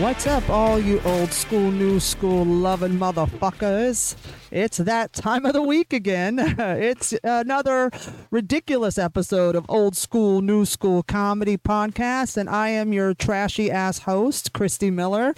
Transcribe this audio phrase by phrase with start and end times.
[0.00, 4.14] What's up, all you old school, new school loving motherfuckers?
[4.56, 6.38] It's that time of the week again.
[6.86, 7.90] It's another
[8.30, 13.98] ridiculous episode of Old School, New School Comedy Podcast, and I am your trashy ass
[14.00, 15.34] host, Christy Miller.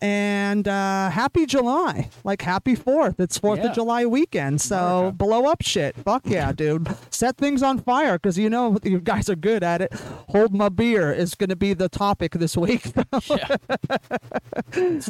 [0.00, 3.20] And uh, happy July, like happy Fourth.
[3.20, 3.68] It's Fourth Yeah.
[3.68, 5.16] of July weekend, so America.
[5.16, 5.94] blow up shit.
[5.96, 6.88] Fuck yeah, dude.
[7.10, 9.92] Set things on fire because you know you guys are good at it.
[10.30, 12.92] Hold my beer is going to be the topic this week.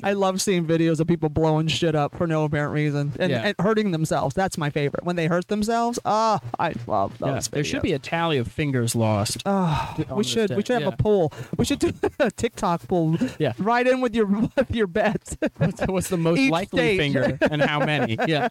[0.02, 3.43] I love seeing videos of people blowing shit up for no apparent reason and, Yeah.
[3.44, 4.34] And hurting themselves.
[4.34, 5.04] That's my favorite.
[5.04, 7.46] When they hurt themselves, ah, I love those.
[7.46, 9.42] Yeah, there should be a tally of fingers lost.
[9.44, 10.88] Oh, we should we should have yeah.
[10.88, 11.32] a poll.
[11.56, 13.16] We should do a TikTok poll.
[13.38, 13.52] Yeah.
[13.58, 14.26] Right in with your
[14.56, 15.36] with your bets.
[15.58, 16.96] What's, what's the most Each likely state.
[16.96, 18.18] finger and how many?
[18.26, 18.48] Yeah.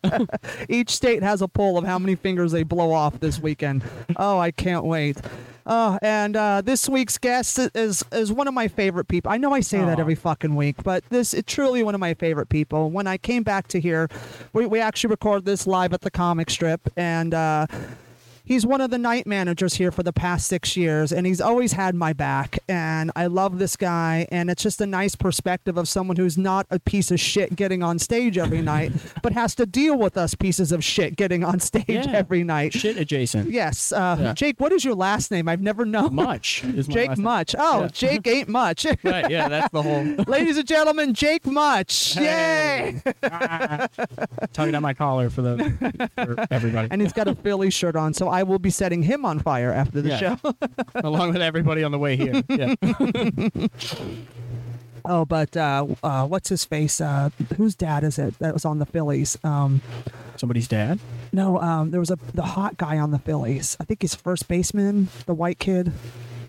[0.69, 3.83] Each state has a poll of how many fingers they blow off this weekend.
[4.17, 5.17] Oh, I can't wait.
[5.65, 9.31] Oh, and uh, this week's guest is is one of my favorite people.
[9.31, 12.13] I know I say that every fucking week, but this is truly one of my
[12.13, 12.89] favorite people.
[12.89, 14.09] When I came back to here,
[14.51, 17.67] we, we actually recorded this live at the comic strip, and uh,
[18.43, 21.73] he's one of the night managers here for the past six years, and he's always
[21.73, 22.59] had my back.
[22.67, 26.65] And I love this guy, and it's just a nice perspective of someone who's not
[26.69, 28.91] a piece of shit getting on stage every night,
[29.21, 32.11] but has to deal with us pieces of shit getting on stage Yeah.
[32.11, 32.73] every night.
[32.73, 33.49] Shit adjacent.
[33.51, 34.33] Yes, uh, Yeah.
[34.33, 34.59] Jake.
[34.59, 35.47] What is your last name?
[35.47, 36.13] I've never known.
[36.15, 37.23] Mutch is my Jake last name.
[37.23, 37.55] Mutch.
[37.57, 37.87] Oh, Yeah.
[37.89, 38.85] Jake ain't much.
[39.03, 39.29] Right.
[39.29, 39.49] Yeah.
[39.49, 40.03] That's the whole.
[40.27, 42.13] Ladies and gentlemen, Jake Mutch.
[42.13, 43.01] Hey.
[43.03, 43.87] Yay!
[44.53, 48.13] Tugging at my collar for the for everybody, And he's got a Philly shirt on,
[48.13, 50.37] so I will be setting him on fire after the Yeah.
[50.37, 50.55] show.
[50.95, 52.41] along with everybody on the way here.
[52.49, 52.73] Yeah.
[55.05, 57.01] Oh, but uh, uh, what's his face?
[57.01, 59.37] Uh, whose dad is it that was on the Phillies?
[59.43, 59.81] Um,
[60.37, 60.97] Somebody's dad.
[61.33, 63.75] no, um, there was a the hot guy on the Phillies.
[63.81, 65.91] I think he's first baseman, the white kid.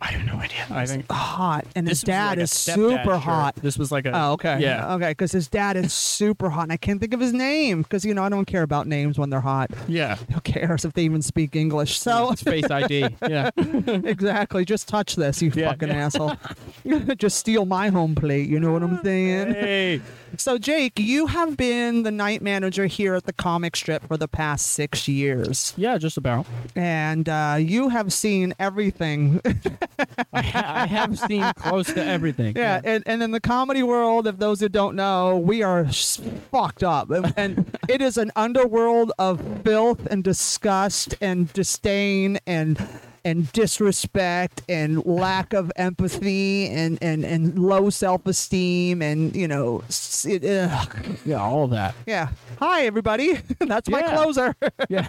[0.00, 0.66] I have no idea.
[0.70, 3.20] I think Hot, and his this was dad like a is stepdad super shirt.
[3.22, 3.54] hot.
[3.56, 4.12] This was like a.
[4.16, 4.58] Oh, okay.
[4.60, 4.94] Yeah.
[4.94, 8.04] Okay, because his dad is super hot, and I can't think of his name because
[8.04, 9.70] you know I don't care about names when they're hot.
[9.88, 10.16] Yeah.
[10.32, 11.98] Who cares if they even speak English?
[11.98, 13.08] So It's face ID.
[13.28, 13.50] Yeah.
[13.56, 15.70] exactly, just touch this, you Yeah.
[15.70, 16.34] fucking asshole.
[17.16, 18.48] just steal my home plate.
[18.48, 19.54] You know what I'm saying?
[19.54, 20.00] Hey.
[20.36, 24.26] So Jake, you have been the night manager here at the comic strip for the
[24.28, 25.96] past six years, Yeah.
[25.98, 26.46] Just about.
[26.74, 29.40] and uh, you have seen everything.
[30.32, 32.56] I, ha- I have seen close to everything.
[32.56, 35.86] Yeah, and, and in the comedy world, if those who don't know, we are
[36.50, 37.10] fucked up.
[37.10, 42.78] And, and it is an underworld of filth and disgust and disdain and
[43.24, 49.82] and disrespect and lack of empathy and, and, and low self esteem and you know
[50.24, 50.96] it, ugh.
[51.24, 51.40] Yeah.
[51.42, 51.94] All of that.
[52.06, 52.28] yeah.
[52.60, 54.14] Hi everybody, that's my Yeah.
[54.14, 54.54] closer.
[54.88, 55.08] Yeah,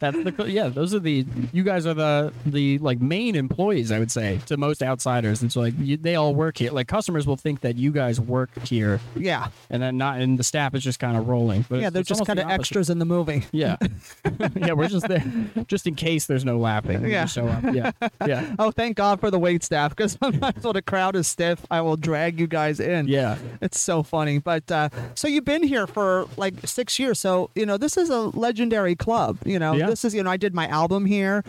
[0.00, 0.68] that's the yeah.
[0.68, 3.92] Those are the you guys are the the like main employees.
[3.92, 5.42] I would say to most outsiders.
[5.42, 6.70] It's like you, they all work here.
[6.72, 10.44] Like customers will think that you guys work here, yeah, and then not, and the
[10.44, 11.64] staff is just kind of rolling.
[11.68, 13.44] But yeah, they're just kind of extras in the movie.
[13.52, 13.76] Yeah,
[14.56, 15.24] yeah, we're just there
[15.66, 17.04] just in case there's no laughing.
[17.04, 17.26] Yeah.
[17.34, 17.62] Show up.
[17.74, 17.90] Yeah,
[18.26, 21.64] yeah, Oh, thank God for the wait staff because sometimes when a crowd is stiff,
[21.70, 23.08] I will drag you guys in.
[23.08, 23.36] yeah.
[23.60, 24.38] It's so funny.
[24.38, 27.18] But uh, so you've been here for like six years.
[27.18, 29.38] So, you know, this is a legendary club.
[29.44, 29.86] You know, Yeah.
[29.88, 31.42] this is, you know, I did my album here,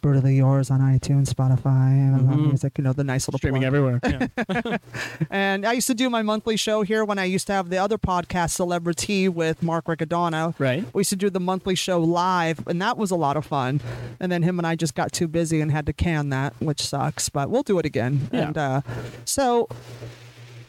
[0.00, 2.46] Brutally Yours on iTunes, Spotify, Mhm.
[2.48, 3.74] Music, you know, the nice little Streaming plug.
[3.74, 4.00] everywhere.
[4.04, 4.76] Yeah.
[5.30, 7.78] And I used to do my monthly show here when I used to have the
[7.78, 10.54] other podcast, Celebrity, with Mark Riccadonna.
[10.58, 10.84] Right.
[10.94, 13.80] We used to do the monthly show live, and that was a lot of fun.
[14.20, 16.80] And then him and I just got too busy and had to can that, which
[16.82, 17.28] sucks.
[17.28, 18.28] But we'll do it again.
[18.32, 18.40] Yeah.
[18.40, 18.80] And uh,
[19.24, 19.68] so,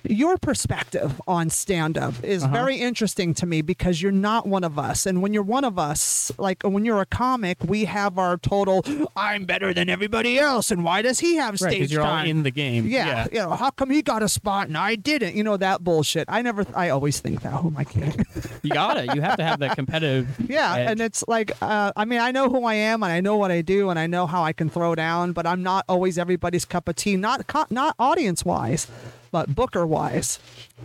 [0.09, 2.53] your perspective on stand up is Uh-huh.
[2.53, 5.05] very interesting to me because you're not one of us.
[5.05, 8.83] And when you're one of us, like when you're a comic, we have our total,
[9.15, 10.71] I'm better than everybody else.
[10.71, 12.87] And why does he have Right, stage because you're all in the game.
[12.87, 15.35] Yeah, you know, how come he got a spot and I didn't?
[15.35, 16.25] You know that bullshit.
[16.29, 16.65] I never.
[16.75, 17.53] I always think that.
[17.53, 18.25] Who am I kidding?
[18.63, 19.13] you got it.
[19.15, 20.27] You have to have that competitive.
[20.49, 20.91] yeah, edge.
[20.91, 23.51] and it's like, uh, I mean, I know who I am and I know what
[23.51, 26.65] I do and I know how I can throw down, but I'm not always everybody's
[26.65, 27.15] cup of tea.
[27.15, 28.87] Not co- not audience wise,
[29.35, 30.39] but booker wise.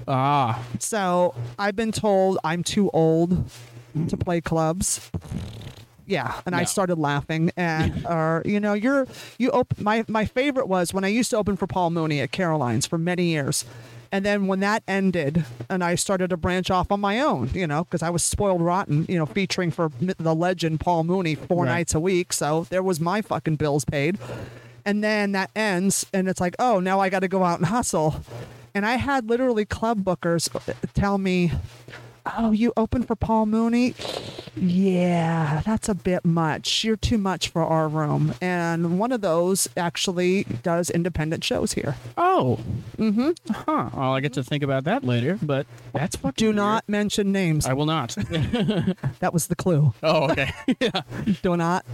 [0.08, 3.48] ah, So I've been told I'm too old
[4.08, 5.08] to play clubs.
[6.04, 9.06] Yeah, and I started laughing, and or you know, you're
[9.38, 12.32] you op- my my favorite was when I used to open for Paul Mooney at
[12.32, 13.64] Caroline's for many years,
[14.10, 17.68] and then when that ended, and I started to branch off on my own, you
[17.68, 21.62] know, because I was spoiled rotten, you know, featuring for the legend Paul Mooney four
[21.64, 21.74] Right.
[21.76, 24.18] nights a week, so there was my fucking bills paid,
[24.84, 27.66] and then that ends, and it's like, oh, now I got to go out and
[27.66, 28.22] hustle,
[28.74, 30.48] and I had literally club bookers
[30.94, 31.52] tell me,
[32.38, 33.94] "Oh, you open for Paul Mooney?
[34.56, 36.82] yeah, that's a bit much.
[36.84, 38.34] You're too much for our room.
[38.40, 41.96] And one of those actually does independent shows here.
[42.18, 42.58] Oh.
[42.98, 43.30] Mm-hmm.
[43.52, 43.90] Huh.
[43.94, 46.56] Well, I get to think about that later, but that's fucking Do weird.
[46.56, 47.64] not mention names.
[47.66, 48.16] I will not.
[49.20, 49.94] That was the clue.
[50.02, 50.52] oh, okay.
[50.80, 51.02] yeah.
[51.42, 51.84] Do not.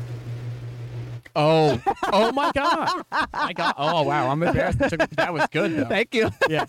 [1.36, 1.80] Oh.
[2.12, 3.04] Oh my god.
[3.12, 3.74] I got.
[3.78, 4.30] Oh wow.
[4.30, 4.78] I'm embarrassed.
[4.78, 5.84] That took- That was good though.
[5.84, 6.30] Thank you.
[6.48, 6.64] Yeah.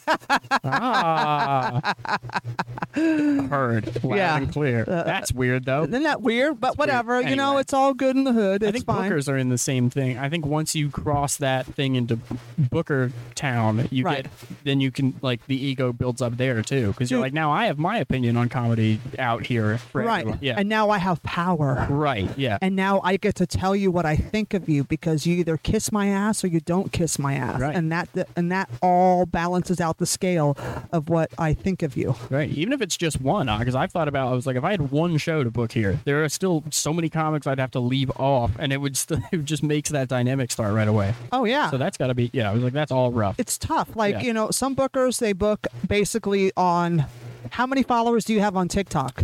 [0.63, 1.93] Ah.
[2.93, 4.37] Heard loud Yeah.
[4.37, 4.83] and clear.
[4.85, 5.83] That's weird though.
[5.83, 6.59] Isn't that weird?
[6.59, 7.21] But whatever.
[7.21, 8.63] You know, it's all good in the hood.
[8.63, 9.11] It's I think fine.
[9.11, 10.17] bookers are in the same thing.
[10.17, 12.19] I think once you cross that thing into
[12.57, 14.23] Booker Town, you Right.
[14.23, 14.31] get
[14.63, 17.65] then you can like the ego builds up there too because you're like now I
[17.67, 19.77] have my opinion on comedy out here.
[19.77, 20.19] For right.
[20.21, 20.39] everyone.
[20.41, 20.55] Yeah.
[20.57, 21.85] And now I have power.
[21.89, 22.29] right.
[22.37, 22.57] Yeah.
[22.61, 25.55] And now I get to tell you what I think of you because you either
[25.55, 27.73] kiss my ass or you don't kiss my ass, Right.
[27.73, 30.57] and that and that all balances out the scale
[30.91, 32.15] of what I think of you.
[32.29, 32.49] Right.
[32.49, 34.71] Even if it's just one, uh, because I've thought about, I was like, if I
[34.71, 37.79] had one show to book here, there are still so many comics I'd have to
[37.79, 41.13] leave off, and it would still it just makes that dynamic start right away.
[41.31, 41.71] Oh yeah.
[41.71, 42.49] So that's got to be, yeah.
[42.49, 43.39] I was like, that's all rough.
[43.39, 43.95] it's tough.
[43.95, 44.21] Like, Yeah.
[44.23, 47.05] you know, some bookers they book basically on
[47.51, 49.23] how many followers do you have on TikTok?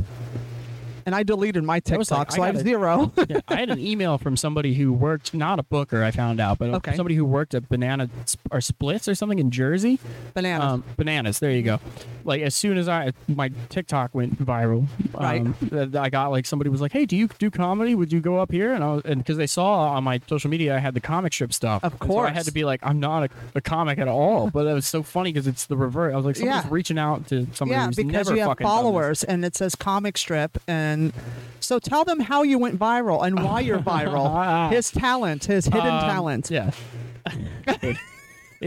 [1.05, 3.11] And I deleted my I TikTok, like, so I have gotta- zero.
[3.29, 6.57] yeah, I had an email from somebody who worked, not a booker, I found out,
[6.59, 6.95] but Okay.
[6.95, 8.09] somebody who worked at Banana
[8.51, 9.99] or Splits or something in Jersey.
[10.33, 10.65] Bananas.
[10.73, 11.39] Um, bananas.
[11.39, 11.79] There you go.
[12.25, 16.69] Like as soon as I my TikTok went viral, um, th- I got like somebody
[16.69, 17.95] was like, "Hey, do you do comedy?
[17.95, 20.49] Would you go up here?" And I was, and because they saw on my social
[20.49, 21.83] media I had the comic strip stuff.
[21.83, 24.49] Of course, so I had to be like, "I'm not a, a comic at all."
[24.49, 26.13] But it was so funny because it's the reverse.
[26.13, 26.69] I was like, "Somebody's Yeah.
[26.73, 29.43] reaching out to somebody yeah, who's because never you have fucking done this." followers and
[29.43, 30.92] it says comic strip and
[31.59, 34.69] so tell them how you went viral and why you're viral.
[34.77, 36.49] his talent, his hidden Um, talent.
[36.51, 36.71] Yeah.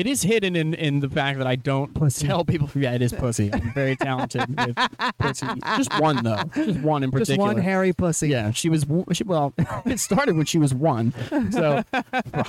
[0.00, 2.26] it, is hidden in, in the fact that I don't Pussy.
[2.26, 2.68] tell people.
[2.74, 3.50] Yeah, it is pussy.
[3.52, 4.76] I'm very talented with
[5.18, 5.46] pussy.
[5.76, 6.42] Just one though.
[6.54, 7.36] Just one in particular.
[7.36, 8.28] Just one hairy pussy.
[8.28, 8.86] Yeah, she was.
[9.12, 9.52] She, well,
[9.86, 11.12] it started when she was one.
[11.50, 11.82] So.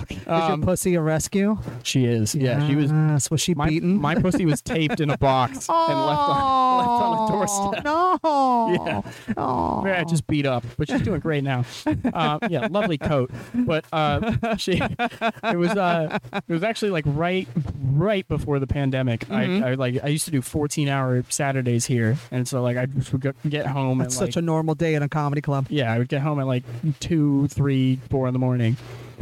[0.10, 1.58] Is Um, your pussy a rescue?
[1.84, 2.36] she is.
[2.36, 2.92] Yeah, she was.
[2.92, 3.32] Yes.
[3.32, 4.00] Was she My, beaten?
[4.00, 7.84] my pussy was taped in a box and left on, left on a doorstep.
[7.84, 8.20] No.
[8.86, 9.02] Yeah.
[9.38, 9.84] Oh.
[9.86, 11.64] Yeah, just beat up, but she's doing great now.
[12.14, 13.32] Uh, yeah, lovely coat.
[13.54, 16.18] But uh, she, it was uh,
[16.48, 17.37] it was actually like right,
[17.84, 19.22] right before the pandemic.
[19.28, 19.64] Mm-hmm.
[19.64, 22.88] I, I like I used to do 14 hour Saturdays here, and so like I
[23.12, 25.68] would get home It's such like a normal day in a comedy club.
[25.70, 26.64] yeah, I would get home at like
[27.00, 28.78] two, three, four in the morning,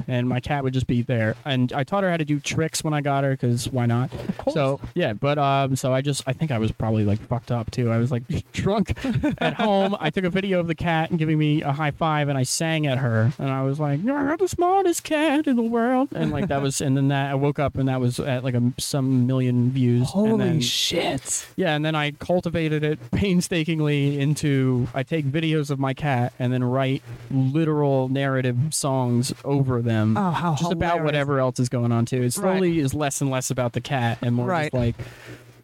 [0.07, 1.35] and my cat would just be there.
[1.45, 4.09] And I taught her how to do tricks when I got her, because why not?
[4.51, 7.71] So yeah, but um, so I just I think I was probably like fucked up
[7.71, 7.91] too.
[7.91, 8.93] I was like drunk
[9.39, 9.95] at home.
[9.99, 12.43] I took a video of the cat and giving me a high five, and I
[12.43, 16.31] sang at her, and I was like, "You're the smartest cat in the world," and
[16.31, 18.73] like that was, and then that I woke up and that was at like a
[18.77, 20.01] some million views.
[20.13, 21.47] and Holy then, shit.
[21.55, 26.51] yeah, and then I cultivated it painstakingly into I take videos of my cat and
[26.51, 27.01] then write
[27.31, 30.17] literal narrative songs over them.
[30.17, 32.21] Oh, how just about whatever else is going on too.
[32.23, 34.65] It slowly is less and less about the cat and more Right.
[34.65, 34.95] just like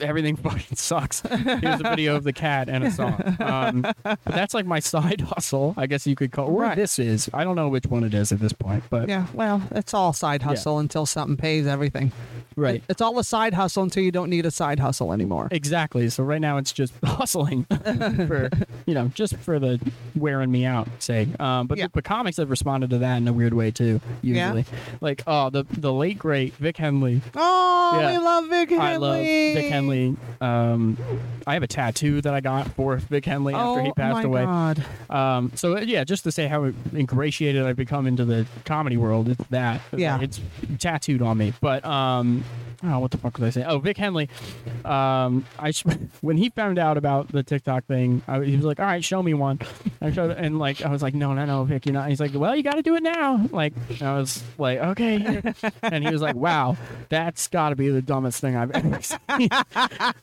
[0.02, 1.22] everything fucking sucks.
[1.22, 3.22] Here's a video of the cat and a song.
[3.40, 6.48] Um, but that's like my side hustle, I guess you could call.
[6.50, 6.76] Or Right.
[6.76, 7.30] this is.
[7.34, 10.14] I don't know which one it is at this point, but Yeah, well, it's all
[10.14, 12.12] side hustle until something pays everything.
[12.56, 12.84] right.
[12.90, 15.48] It's all a side hustle until you don't need a side hustle anymore.
[15.52, 16.10] Exactly.
[16.10, 18.50] So right now it's just hustling for
[18.86, 19.80] you know just for the
[20.16, 21.40] wearing me out sake.
[21.40, 21.88] Um, but Yeah.
[21.94, 24.02] but comics have responded to that in a weird way too.
[24.22, 24.54] Yeah?
[24.54, 24.66] Usually,
[25.02, 27.22] like oh the the late great Vic Henley.
[27.36, 28.12] Oh, Yeah.
[28.12, 28.86] we love Vic Henley.
[28.86, 29.91] I love Vic Henley.
[30.40, 30.98] Um,
[31.48, 34.24] I have a tattoo that I got for Vic Henley Oh after he passed my
[34.24, 34.44] away.
[34.44, 34.86] God.
[35.10, 39.30] Um, so uh, yeah, just to say how ingratiated I've become into the comedy world,
[39.30, 39.82] it's that.
[39.96, 40.20] Yeah.
[40.22, 40.40] it's
[40.80, 41.54] tattooed on me.
[41.62, 42.44] But um,
[42.84, 43.68] oh, what the fuck was I saying?
[43.68, 44.30] Oh, Vic Henley.
[44.86, 45.72] Um, I
[46.22, 49.22] when he found out about the TikTok thing, I, he was like, "All right, show
[49.22, 49.60] me one."
[50.02, 52.32] I showed, and like I was like, "No, no, no, Vic, you're not." He's like,
[52.34, 55.42] "Well, you got to do it now." Like I was like, "Okay,"
[55.84, 56.78] and he was like, "Wow,
[57.10, 59.50] that's got to be the dumbest thing I've ever seen."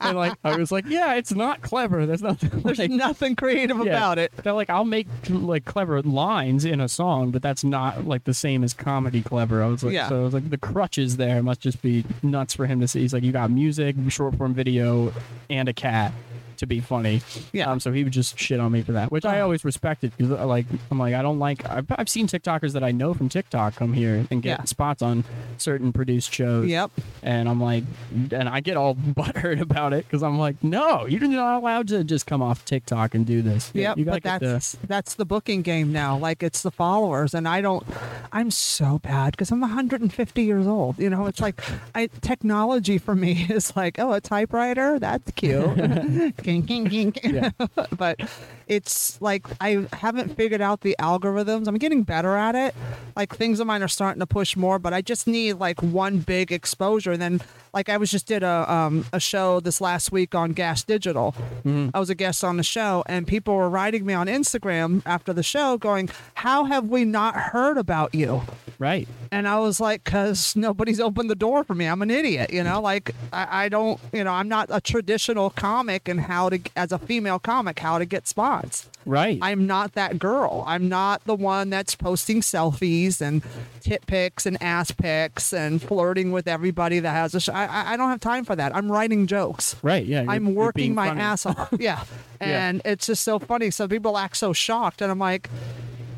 [0.00, 2.06] And like I was like, "Yeah, it's not clever.
[2.06, 3.84] There's nothing." There's like, nothing creative yeah.
[3.84, 4.32] about it.
[4.42, 8.34] They're like, I'll make like clever lines in a song, but that's not like the
[8.34, 9.62] same as comedy clever.
[9.62, 10.08] I was like, Yeah.
[10.08, 13.00] so I was like, the crutches there must just be nuts for him to see.
[13.00, 15.12] He's like, you got music, short form video,
[15.48, 16.12] and a cat
[16.58, 17.22] to be funny.
[17.52, 17.70] Yeah.
[17.70, 19.44] Um, so he would just shit on me for that, which I Oh.
[19.44, 22.90] always respected because like I'm like I don't like I've, I've seen TikTokers that I
[22.92, 24.64] know from TikTok come here and get Yeah.
[24.64, 25.24] spots on
[25.56, 26.68] certain produced shows.
[26.68, 26.90] Yep.
[27.22, 27.84] And I'm like,
[28.32, 32.04] and I get all butthurt about it because I'm like, no, you're not allowed to
[32.04, 33.70] just come off TikTok and do this.
[33.74, 36.16] Yep, you gotta but get the- that's that's the booking game now.
[36.16, 37.86] Like it's the followers, and I don't.
[38.32, 40.98] I'm so bad because I'm 150 years old.
[40.98, 41.60] You know, it's like
[41.94, 45.64] I technology for me is like, oh, a typewriter, that's cute.
[46.48, 47.14] king, king, king.
[47.38, 47.50] Yeah.
[47.96, 48.20] but
[48.66, 51.68] it's like I haven't figured out the algorithms.
[51.68, 52.74] I'm getting better at it.
[53.16, 56.18] Like things of mine are starting to push more, but I just need like one
[56.18, 57.12] big exposure.
[57.12, 57.40] And then,
[57.74, 61.34] like I was just did a um, a show this last week on Gas Digital.
[61.66, 65.32] I was a guest on the show, and people were writing me on Instagram after
[65.32, 68.42] the show, going, "How have we not heard about you?"
[68.78, 69.08] Right.
[69.32, 71.86] And I was like, because nobody's opened the door for me.
[71.86, 72.80] I'm an idiot, you know.
[72.80, 76.92] Like I, I don't, you know, I'm not a traditional comic and how to, as
[76.92, 78.88] a female comic, how to get spots.
[79.06, 79.38] Right.
[79.40, 80.62] I'm not that girl.
[80.66, 83.42] I'm not the one that's posting selfies and
[83.80, 87.40] tit pics and ass pics and flirting with everybody that has a.
[87.40, 88.76] Sh- I, I- don't have time for that.
[88.76, 89.74] I'm writing jokes.
[89.82, 90.04] right.
[90.04, 90.24] Yeah.
[90.28, 91.20] I'm working my funny.
[91.20, 91.68] ass off.
[91.80, 92.04] Yeah.
[92.40, 92.68] Yeah.
[92.68, 93.70] And it's just so funny.
[93.70, 95.48] So people act so shocked and I'm like,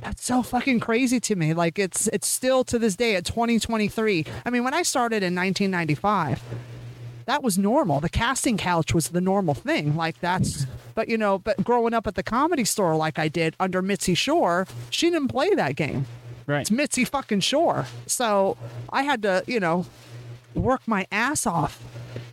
[0.02, 1.54] that's so fucking crazy to me.
[1.54, 4.24] Like it's it's still to this day at 2023.
[4.44, 6.42] I mean, when I started in 1995,
[7.30, 8.00] that was normal.
[8.00, 9.94] The casting couch was the normal thing.
[9.94, 13.54] Like that's but you know, but growing up at the comedy store like I did
[13.60, 16.06] under Mitzi Shore, she didn't play that game.
[16.46, 16.62] Right.
[16.62, 17.86] It's Mitzi fucking Shore.
[18.06, 18.56] So
[18.92, 19.86] I had to, you know,
[20.54, 21.80] work my ass off.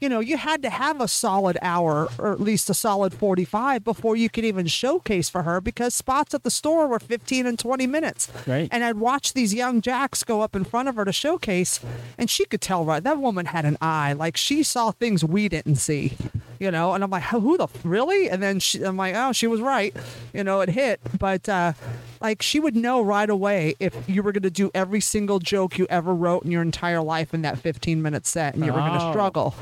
[0.01, 3.84] You know, you had to have a solid hour or at least a solid 45
[3.84, 7.57] before you could even showcase for her because spots at the store were 15 and
[7.57, 8.29] 20 minutes.
[8.46, 8.67] Right.
[8.72, 11.79] And I'd watch these young jacks go up in front of her to showcase,
[12.17, 14.13] and she could tell right that woman had an eye.
[14.13, 16.13] Like she saw things we didn't see.
[16.59, 18.29] You know, and I'm like, who the f- really?
[18.29, 19.95] And then she, I'm like, oh, she was right.
[20.33, 21.73] You know, it hit, but uh,
[22.21, 25.77] like she would know right away if you were going to do every single joke
[25.77, 28.79] you ever wrote in your entire life in that 15 minute set, and you were
[28.79, 29.11] going to Oh.
[29.11, 29.55] struggle.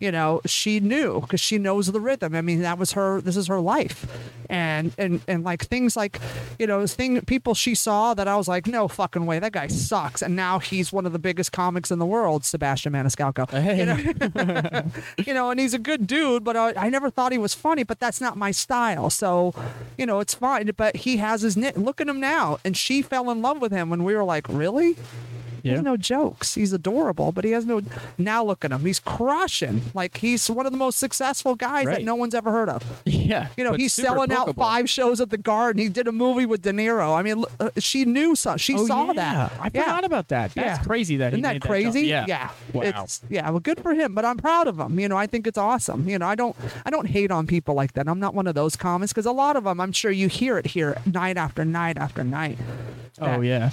[0.00, 2.34] You know, she knew because she knows the rhythm.
[2.34, 3.20] I mean, that was her.
[3.20, 4.06] This is her life,
[4.48, 6.18] and and and like things like,
[6.58, 9.66] you know, thing people she saw that I was like, no fucking way, that guy
[9.66, 10.22] sucks.
[10.22, 13.46] And now he's one of the biggest comics in the world, Sebastian Maniscalco.
[13.76, 14.82] You know,
[15.26, 17.82] you know, and he's a good dude, but I, I never thought he was funny.
[17.82, 19.54] But that's not my style, so
[19.98, 20.70] you know, it's fine.
[20.76, 21.76] But he has his nit.
[21.76, 24.48] Look at him now, and she fell in love with him when we were like,
[24.48, 24.96] really?
[25.62, 26.54] He has no jokes.
[26.54, 27.80] He's adorable, but he has no.
[28.18, 28.80] Now look at him.
[28.84, 29.82] He's crushing.
[29.94, 32.84] Like he's one of the most successful guys that no one's ever heard of.
[33.04, 33.48] Yeah.
[33.56, 35.80] You know, he's selling out five shows at the Garden.
[35.82, 37.16] He did a movie with De Niro.
[37.16, 38.58] I mean, uh, she knew some.
[38.58, 39.12] She Oh, saw yeah.
[39.14, 39.52] that.
[39.60, 40.54] I forgot about that.
[40.54, 40.84] That's Yeah.
[40.84, 42.08] crazy that he Isn't that crazy?
[42.08, 42.28] jump.
[42.28, 42.50] yeah.
[42.72, 42.82] Wow.
[42.84, 43.48] It's, yeah.
[43.50, 44.14] Well, good for him.
[44.14, 44.98] But I'm proud of him.
[44.98, 46.08] You know, I think it's awesome.
[46.08, 48.08] You know, I don't, I don't hate on people like that.
[48.08, 50.58] I'm not one of those comics because a lot of them, I'm sure you hear
[50.58, 52.58] it here night after night after night.
[53.20, 53.70] oh yeah.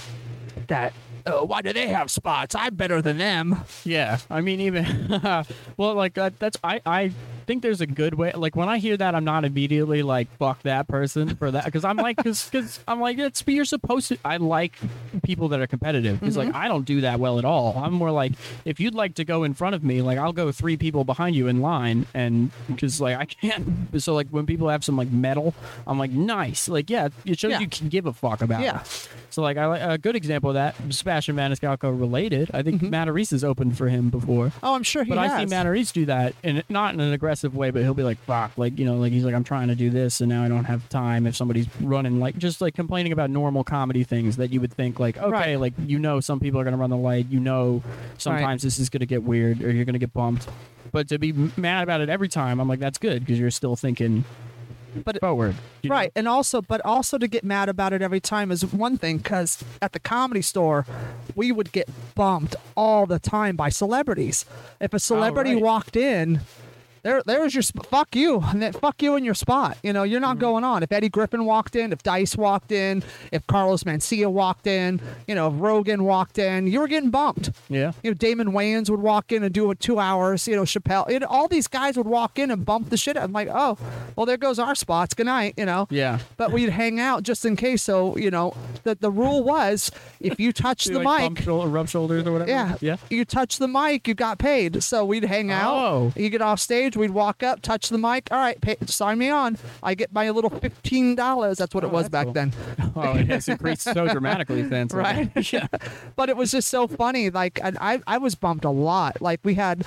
[0.68, 0.94] That.
[1.28, 2.56] Oh, why do they have spots?
[2.56, 3.62] I'm better than them.
[3.84, 5.22] Yeah, I mean, even
[5.78, 7.12] well, like that, that's I I
[7.48, 8.32] think there's a good way.
[8.34, 11.86] Like when I hear that, I'm not immediately like fuck that person for that because
[11.86, 14.18] I'm like because because I'm like it's you're supposed to.
[14.24, 14.76] I like
[15.24, 16.58] people that are competitive because like mm-hmm.
[16.58, 17.78] I don't do that well at all.
[17.78, 18.34] I'm more like
[18.66, 21.36] if you'd like to go in front of me, like I'll go three people behind
[21.36, 23.68] you in line, and because like I can't.
[23.98, 25.56] So like when people have some like metal,
[25.88, 26.70] I'm like nice.
[26.70, 27.60] Like yeah, it shows Yeah.
[27.60, 28.62] you can give a fuck about.
[28.62, 28.82] Yeah.
[28.82, 29.10] it.
[29.30, 32.50] So like I like a good example of that, Sebastian Maniscalco related.
[32.54, 33.10] I think mm-hmm.
[33.12, 34.52] Reese has opened for him before.
[34.64, 35.32] Oh, I'm sure he But has.
[35.32, 38.04] I see Matt Reese do that, and not in an aggressive way, but he'll be
[38.04, 40.44] like, "Fuck!" Like you know, like he's like, "I'm trying to do this, and now
[40.44, 44.38] I don't have time." If somebody's running, like just like complaining about normal comedy things
[44.38, 45.60] that you would think, like, okay, Right.
[45.60, 47.28] like you know, some people are gonna run the light.
[47.30, 47.84] You know,
[48.18, 50.48] sometimes this is gonna get weird, or you're gonna get bumped.
[50.92, 53.76] But to be mad about it every time, I'm like, that's good because you're still
[53.76, 54.24] thinking
[55.04, 55.56] But- forward.
[55.82, 55.96] you know?
[55.96, 59.18] Right, and also, but also to get mad about it every time is one thing.
[59.18, 60.86] Because at the comedy store,
[61.36, 64.46] we would get bumped all the time by celebrities.
[64.80, 65.64] If a oh, celebrity right.
[65.64, 66.42] walked in,
[67.04, 69.78] there, there's your sp- fuck you, and then fuck you in your spot.
[69.84, 70.42] You know, you're not mm-hmm.
[70.42, 70.84] going on.
[70.84, 75.36] If Eddie Griffin walked in, if Dice walked in, if Carlos Mencia walked in, you
[75.36, 77.52] know, if Rogan walked in, you were getting bumped.
[77.70, 77.94] Yeah.
[78.04, 80.48] You know, Damon Wayans would walk in and do a two hours.
[80.48, 81.10] You know, Chappelle.
[81.10, 83.18] You know, all these guys would walk in and bump the shit.
[83.18, 83.24] out.
[83.24, 83.78] I'm like, oh,
[84.16, 85.14] well, there goes our spots.
[85.14, 85.54] Good night.
[85.58, 85.88] You know.
[85.90, 86.20] Yeah.
[86.38, 87.84] But we'd hang out just in case.
[87.84, 91.36] So you know, the the rule was if you touch the like, mic.
[91.36, 92.50] bump shoulder, rub shoulders or whatever.
[92.50, 92.98] Yeah, Yeah.
[93.10, 94.84] You touch the mic, you got paid.
[94.84, 95.56] So we'd hang oh.
[95.56, 95.76] out.
[95.78, 96.14] Oh.
[96.16, 98.28] You get off stage, we'd walk up, touch the mic.
[98.32, 99.58] All right, pay, sign me on.
[99.84, 101.58] I get my little fifteen dollars.
[101.58, 102.34] That's what it Oh, was back cool.
[102.34, 102.54] then.
[102.96, 104.92] Oh, it has increased so dramatically since.
[104.94, 105.30] right?
[105.54, 105.68] yeah.
[106.16, 107.30] but it was just so funny.
[107.30, 109.22] Like, and I, I was bumped a lot.
[109.22, 109.86] Like, we had,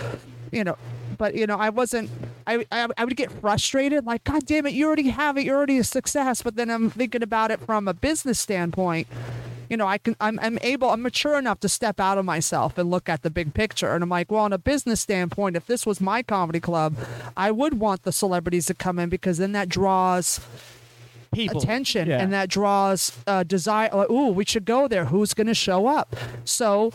[0.52, 0.76] you know,
[1.18, 2.08] but you know, I wasn't.
[2.46, 4.06] I, I, I would get frustrated.
[4.06, 5.44] Like, God damn it, you already have it.
[5.44, 6.42] You're already a success.
[6.42, 9.08] But then I'm thinking about it from a business standpoint.
[9.70, 10.16] You know, I can.
[10.20, 10.90] I'm, I'm able.
[10.90, 13.94] I'm mature enough to step out of myself and look at the big picture.
[13.94, 16.96] And I'm like, well, on a business standpoint, if this was my comedy club,
[17.36, 20.40] I would want the celebrities to come in because then that draws
[21.32, 21.62] People.
[21.62, 22.20] attention Yeah.
[22.20, 25.86] and that draws uh, desire like, ooh we should go there who's going to show
[25.86, 26.92] up so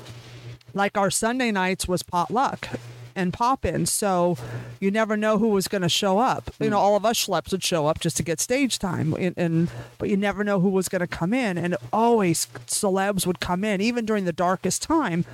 [0.73, 2.67] like our sunday nights was potluck
[3.15, 3.85] and pop in.
[3.85, 4.37] So
[4.79, 6.51] you never know who was going to show up.
[6.59, 9.37] You know, all of us schleps would show up just to get stage time, and,
[9.37, 11.57] and but you never know who was going to come in.
[11.57, 15.25] And always celebs would come in, even during the darkest time.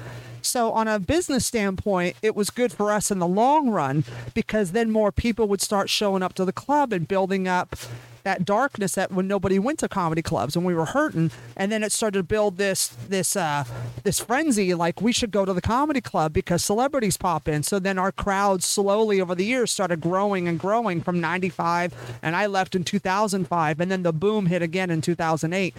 [0.42, 4.72] So, on a business standpoint, it was good for us in the long run because
[4.72, 7.76] then more people would start showing up to the club and building up
[8.24, 11.84] that darkness that when nobody went to comedy clubs and we were hurting and then
[11.84, 13.64] it started to build this this uh
[14.04, 17.64] this frenzy like we should go to the comedy club because celebrities pop in.
[17.64, 22.36] So then our crowds slowly over the years started growing and growing from 95 and
[22.36, 25.76] I left in 2005 and then the boom hit again in 2008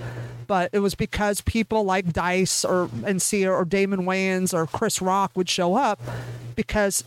[0.46, 5.32] but it was because people like Dice or Mencia or Damon Wayans or Chris Rock
[5.34, 6.00] would show up
[6.54, 7.04] because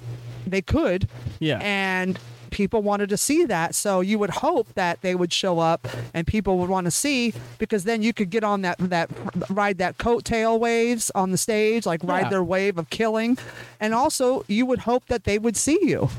[0.47, 1.07] they could.
[1.39, 1.59] Yeah.
[1.61, 2.19] and
[2.55, 5.81] people wanted to see that so you would hope that they would show up
[6.13, 9.09] and people would want to see because then you could get on that that
[9.49, 12.29] ride that coattail waves on the stage like ride Yeah.
[12.29, 13.37] their wave of killing
[13.81, 16.09] and also you would hope that they would see you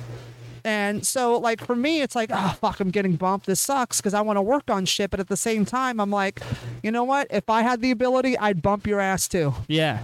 [0.64, 3.46] and so, like for me, it's like, oh fuck, I'm getting bumped.
[3.46, 5.10] This sucks because I want to work on shit.
[5.12, 6.40] But at the same time, I'm like,
[6.82, 7.28] you know what?
[7.30, 9.54] If I had the ability, I'd bump your ass too.
[9.68, 10.00] Yeah.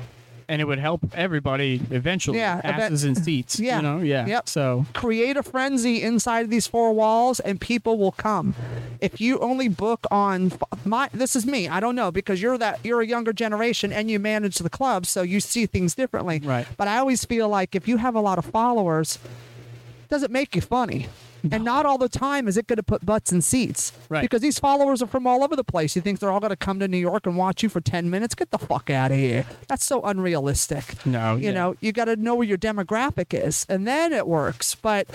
[0.48, 2.38] And it would help everybody eventually.
[2.38, 3.58] Yeah, Asses in seats.
[3.60, 3.76] Yeah.
[3.76, 3.98] You know?
[4.00, 4.26] Yeah.
[4.26, 4.48] Yep.
[4.48, 8.54] So create a frenzy inside of these four walls and people will come
[9.00, 10.52] if you only book on
[10.84, 14.10] my this is me i don't know because you're that you're a younger generation and
[14.10, 16.66] you manage the club so you see things differently Right.
[16.76, 19.18] but i always feel like if you have a lot of followers
[20.08, 21.06] does it make you funny
[21.50, 23.92] and not all the time is it going to put butts in seats.
[24.08, 24.22] Right.
[24.22, 25.96] because these followers are from all over the place.
[25.96, 28.10] You think they're all going to come to new york and watch you for 10
[28.10, 28.34] minutes?
[28.34, 29.46] Get the fuck out of here.
[29.68, 31.04] That's so unrealistic.
[31.06, 31.52] No, you yeah.
[31.52, 34.74] know you got to know where your demographic is and then it works.
[34.74, 35.08] But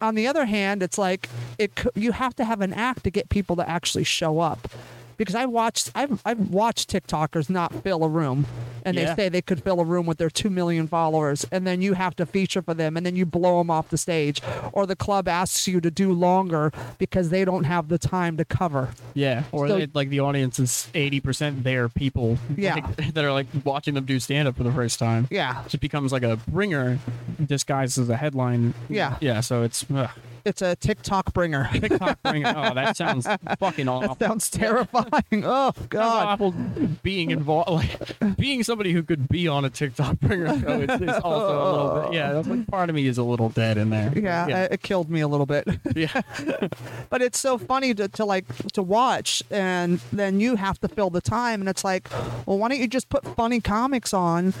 [0.00, 1.28] on the other hand it's like
[1.58, 4.68] it you have to have an act to get people to actually show up
[5.16, 8.46] because I watched I've, I've watched TikTokers not fill a room
[8.84, 9.14] and Yeah.
[9.14, 11.94] they say they could fill a room with their 2 million followers and then you
[11.94, 14.40] have to feature for them and then you blow them off the stage
[14.72, 18.44] or the club asks you to do longer because they don't have the time to
[18.44, 19.44] cover yeah.
[19.52, 22.38] Or So- it, like the audience is eighty percent their people.
[22.56, 22.74] Yeah.
[22.74, 25.26] like, that are like watching them do stand up for the first time.
[25.30, 26.98] yeah It just becomes like a bringer
[27.44, 28.74] disguised as a headline.
[28.88, 29.16] Yeah.
[29.20, 29.40] Yeah.
[29.40, 30.10] So it's ugh.
[30.46, 32.52] It's a TikTok bringer TikTok bringer.
[32.56, 33.26] Oh, that sounds
[33.58, 33.96] fucking awful.
[34.06, 36.54] Oh, that sounds terrifying oh god awful
[37.02, 41.10] being involved, like being somebody who could be on a TikTok bringer show is, is
[41.22, 42.14] also a little bit.
[42.14, 44.12] Yeah, that's like part of me is a little dead in there.
[44.16, 46.20] yeah, yeah, It, it killed me a little bit yeah.
[47.10, 51.10] but it's so funny to, to like to watch and then you have to fill
[51.10, 52.08] the time and it's like
[52.46, 54.54] well why don't you just put funny comics on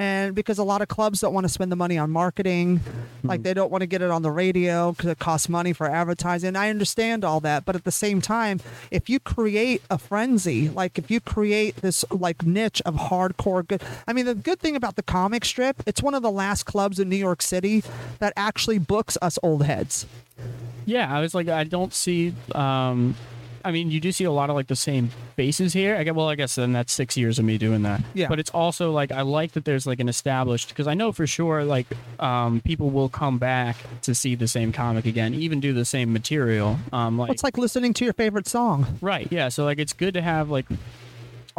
[0.00, 2.80] and because a lot of clubs don't want to spend the money on marketing.
[3.22, 5.86] Like they don't want to get it on the radio because it costs money for
[5.86, 6.56] advertising.
[6.56, 8.60] I understand all that but at the same time
[8.90, 13.82] if you create a frenzy like if you create this like niche of hardcore good
[14.06, 16.98] i mean the good thing about the comic strip it's one of the last clubs
[16.98, 17.82] in new york city
[18.18, 20.06] that actually books us old heads.
[20.86, 22.34] Yeah, I was like, I don't see.
[22.54, 23.14] um
[23.64, 25.96] I mean, you do see a lot of like the same faces here.
[25.96, 28.02] I get well, I guess then that's six years of me doing that.
[28.14, 28.28] Yeah.
[28.28, 31.26] But it's also like I like that there's like an established because I know for
[31.26, 31.86] sure like
[32.18, 36.12] um people will come back to see the same comic again, even do the same
[36.12, 36.78] material.
[36.92, 39.28] Um, like it's like listening to your favorite song Right.
[39.30, 39.48] Yeah.
[39.48, 40.66] So like it's good to have like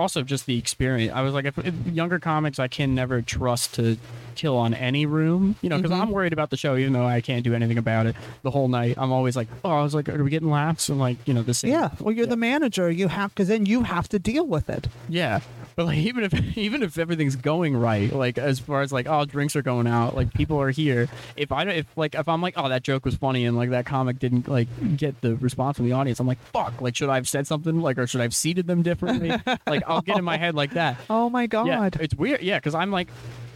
[0.02, 1.14] also just the experience.
[1.14, 3.98] I was like, if, if younger comics, I can never trust to
[4.36, 6.02] kill on any room, you know, because Mhm.
[6.02, 8.68] I'm worried about the show, even though I can't do anything about it the whole
[8.68, 8.96] night.
[8.98, 10.90] I'm always like, oh, I was like, are we getting laughs?
[10.90, 11.72] And like, you know, the same.
[11.72, 12.90] Yeah, well, you're the manager.
[12.90, 14.88] You have because then you have to deal with it.
[15.10, 15.40] Yeah.
[15.76, 19.26] But like even if even if everything's going right, like as far as like oh
[19.26, 21.08] drinks are going out, like people are here.
[21.36, 23.70] If I don't if like if I'm like oh that joke was funny and like
[23.72, 27.10] that comic didn't like get the response from the audience, I'm like fuck, like should
[27.10, 29.32] I have said something like or should I have seated them differently?
[29.68, 30.98] like I'll get in my head like that.
[31.10, 31.68] Oh my god!
[31.68, 32.42] Yeah, it's weird.
[32.42, 33.10] Yeah, because I'm like,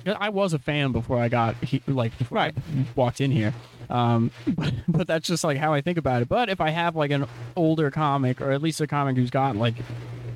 [0.06, 2.54] I was a fan before I got he, like before I
[2.96, 3.54] walked in here.
[3.90, 6.30] Um, but, but that's just like how I think about it.
[6.30, 9.56] But if I have like an older comic, or at least a comic who's got
[9.56, 9.76] like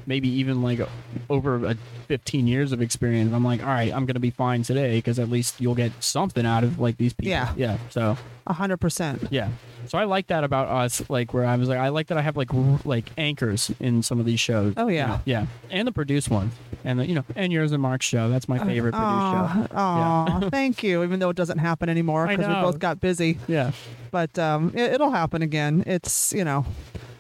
[0.09, 0.81] maybe even like
[1.29, 1.75] over a
[2.07, 5.29] 15 years of experience, I'm like, all right, I'm gonna be fine today because at
[5.29, 7.29] least you'll get something out of like these people.
[7.29, 7.53] Yeah.
[7.55, 7.77] yeah.
[7.91, 8.17] So
[8.47, 9.27] a hundred percent.
[9.29, 9.49] yeah.
[9.87, 12.21] So I like that about us, like where I was like, I like that I
[12.21, 14.73] have like r- like anchors in some of these shows.
[14.77, 15.01] Oh, yeah.
[15.01, 15.21] You know?
[15.25, 18.29] yeah, and the produced ones, and the, you know, and yours and Mark's show.
[18.29, 19.77] That's my favorite produced show.
[19.77, 21.03] Oh, thank you.
[21.03, 23.71] Even though it doesn't happen anymore because we both got busy, Yeah,
[24.11, 25.83] but um, it, it'll happen again.
[25.87, 26.65] It's you know,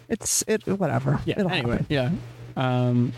[0.09, 1.19] it's it whatever.
[1.25, 1.39] yeah.
[1.39, 1.85] It'll anyway, happen.
[1.89, 2.11] yeah.
[2.55, 3.13] Um,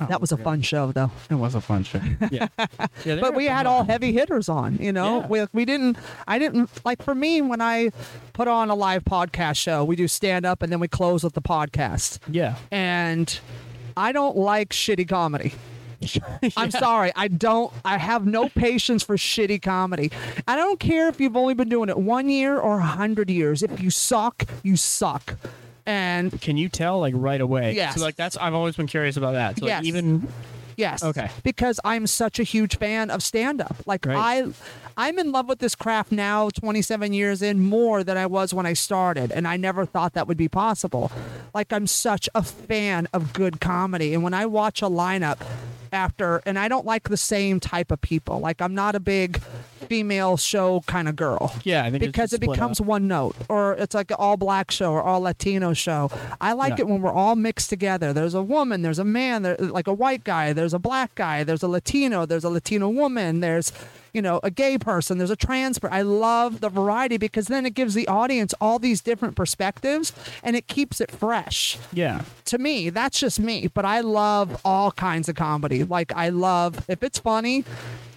[0.00, 0.44] oh, that was a yeah.
[0.44, 1.10] fun show though.
[1.30, 2.00] It was a fun show.
[2.30, 2.48] Yeah,
[3.04, 3.16] yeah.
[3.20, 5.20] But we had all heavy hitters on, you know.
[5.20, 5.26] Yeah.
[5.26, 5.96] We, we didn't.
[6.26, 7.90] I didn't like for me when I
[8.32, 9.84] put on a live podcast show.
[9.84, 12.18] We do stand up and then we close with the podcast.
[12.28, 13.38] Yeah, and
[13.96, 15.54] I don't like shitty comedy.
[16.56, 17.12] I'm sorry.
[17.16, 17.72] I don't.
[17.84, 20.10] I have no patience for shitty comedy.
[20.46, 23.62] I don't care if you've only been doing it one year or a hundred years.
[23.62, 25.36] If you suck, you suck.
[25.88, 27.72] And Can you tell like right away?
[27.74, 27.94] Yes.
[27.96, 29.58] So like that's I've always been curious about that.
[29.58, 29.84] So like, Yes.
[29.86, 30.28] even
[30.76, 31.02] Yes.
[31.02, 31.28] Okay.
[31.42, 33.74] Because I'm such a huge fan of stand up.
[33.86, 34.44] Like Right.
[34.44, 34.52] I
[34.96, 38.66] I'm in love with this craft now 27 years in more than I was when
[38.66, 41.10] I started and I never thought that would be possible.
[41.54, 45.38] Like I'm such a fan of good comedy and when I watch a lineup
[45.92, 48.40] after and I don't like the same type of people.
[48.40, 49.40] Like I'm not a big
[49.88, 51.54] female show kind of girl.
[51.64, 52.86] Yeah, I think because it becomes up.
[52.86, 56.10] one note or it's like an all black show or all Latino show.
[56.40, 58.12] I like it when we're all mixed together.
[58.12, 61.44] There's a woman, there's a man, there, like a white guy, there's a black guy,
[61.44, 63.72] there's a Latino, there's a Latino woman, there's
[64.18, 65.78] you know a gay person, there's a trans.
[65.78, 70.12] Per- I love the variety because then it gives the audience all these different perspectives
[70.42, 72.22] and it keeps it fresh yeah.
[72.46, 73.68] to me, that's just me.
[73.72, 75.84] But I love all kinds of comedy.
[75.84, 77.64] Like I love if it's funny,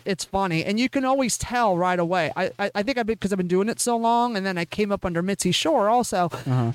[0.05, 2.31] it's funny, and you can always tell right away.
[2.35, 4.65] I I, I think I because I've been doing it so long, and then I
[4.65, 5.87] came up under Mitzi Shore.
[5.87, 6.31] Also,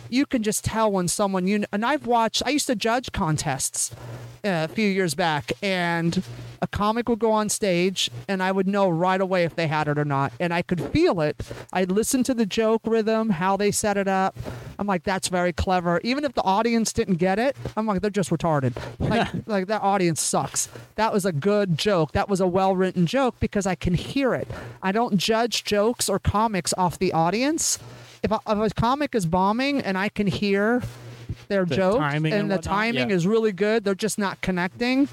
[0.08, 2.44] you can just tell when someone you and I've watched.
[2.46, 3.90] I used to judge contests
[4.44, 6.22] uh, a few years back, and
[6.62, 9.88] a comic would go on stage, and I would know right away if they had
[9.88, 11.40] it or not, and I could feel it.
[11.72, 14.36] I listened to the joke rhythm, how they set it up.
[14.78, 16.00] I'm like, that's very clever.
[16.04, 18.74] Even if the audience didn't get it, I'm like, they're just retarded.
[18.98, 20.68] Like, like that audience sucks.
[20.96, 22.12] That was a good joke.
[22.12, 24.48] That was a well written joke because I can hear it.
[24.82, 27.78] I don't judge jokes or comics off the audience.
[28.22, 30.82] If a, if a comic is bombing and I can hear
[31.48, 33.16] their The joke and, and the whatnot, timing yeah.
[33.16, 35.08] is really good, they're just not connecting.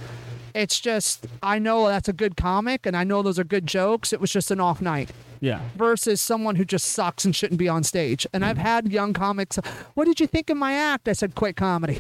[0.54, 4.14] It's just I know that's a good comic and I know those are good jokes.
[4.14, 5.62] It was just an off night Yeah.
[5.76, 8.28] versus someone who just sucks and shouldn't be on stage.
[8.34, 9.58] And I've had young comics,
[9.96, 11.08] what did you think of my act?
[11.08, 12.00] I said, quit comedy.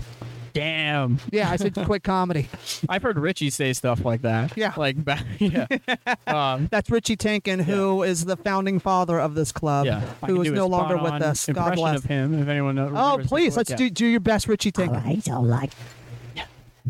[0.53, 1.17] Damn.
[1.31, 2.47] Yeah, I said, quit comedy.
[2.89, 4.55] I've heard Richie say stuff like that.
[4.55, 4.73] Yeah.
[4.77, 5.25] Like back.
[5.39, 5.65] Yeah.
[6.27, 10.03] um, That's Richie Tienken, who is the founding father of this club, yeah.
[10.21, 11.47] I who can is do a no longer with us.
[11.51, 11.97] God bless.
[11.97, 12.91] of him, if anyone knows.
[12.93, 13.77] Oh, please, let's Yeah.
[13.77, 15.03] do, do your best Richie All Tienken.
[15.03, 15.71] right, so like,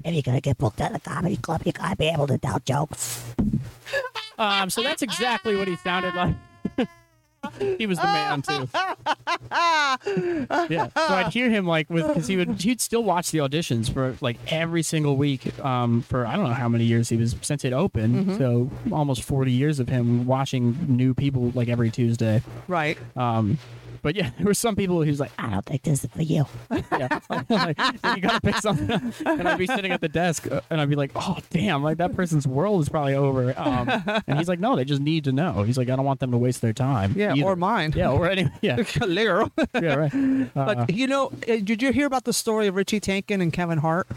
[0.03, 2.59] if you're gonna get booked at the comedy club, you gotta be able to tell
[2.59, 3.23] jokes.
[4.37, 6.35] Um, so that's exactly what he sounded like.
[7.77, 8.67] he was the man too.
[10.69, 10.87] yeah.
[10.87, 14.15] So I'd hear him like with because he would he'd still watch the auditions for
[14.21, 17.63] like every single week um, for I don't know how many years he was since
[17.65, 18.37] it opened.
[18.37, 22.41] So almost forty years of him watching new people like every Tuesday.
[22.67, 22.97] Right.
[23.15, 23.57] Um,
[24.03, 26.45] but yeah, there were some people who's like, I don't think this is for you.
[26.91, 27.77] yeah, like,
[28.15, 28.91] you gotta pick something.
[28.91, 29.01] up.
[29.25, 31.81] And I'd be sitting at the desk, uh, and I'd be like, "Oh, damn!
[31.83, 33.89] Like that person's world is probably over." Um,
[34.27, 36.31] and he's like, "No, they just need to know." He's like, "I don't want them
[36.31, 37.93] to waste their time." Yeah, either." or mine.
[37.95, 38.49] Yeah, or any.
[38.61, 39.51] Yeah, Literal.
[39.73, 40.13] yeah, right.
[40.13, 43.51] Uh, but you know, uh, did you hear about the story of Richie Tienken and
[43.51, 44.07] Kevin Hart?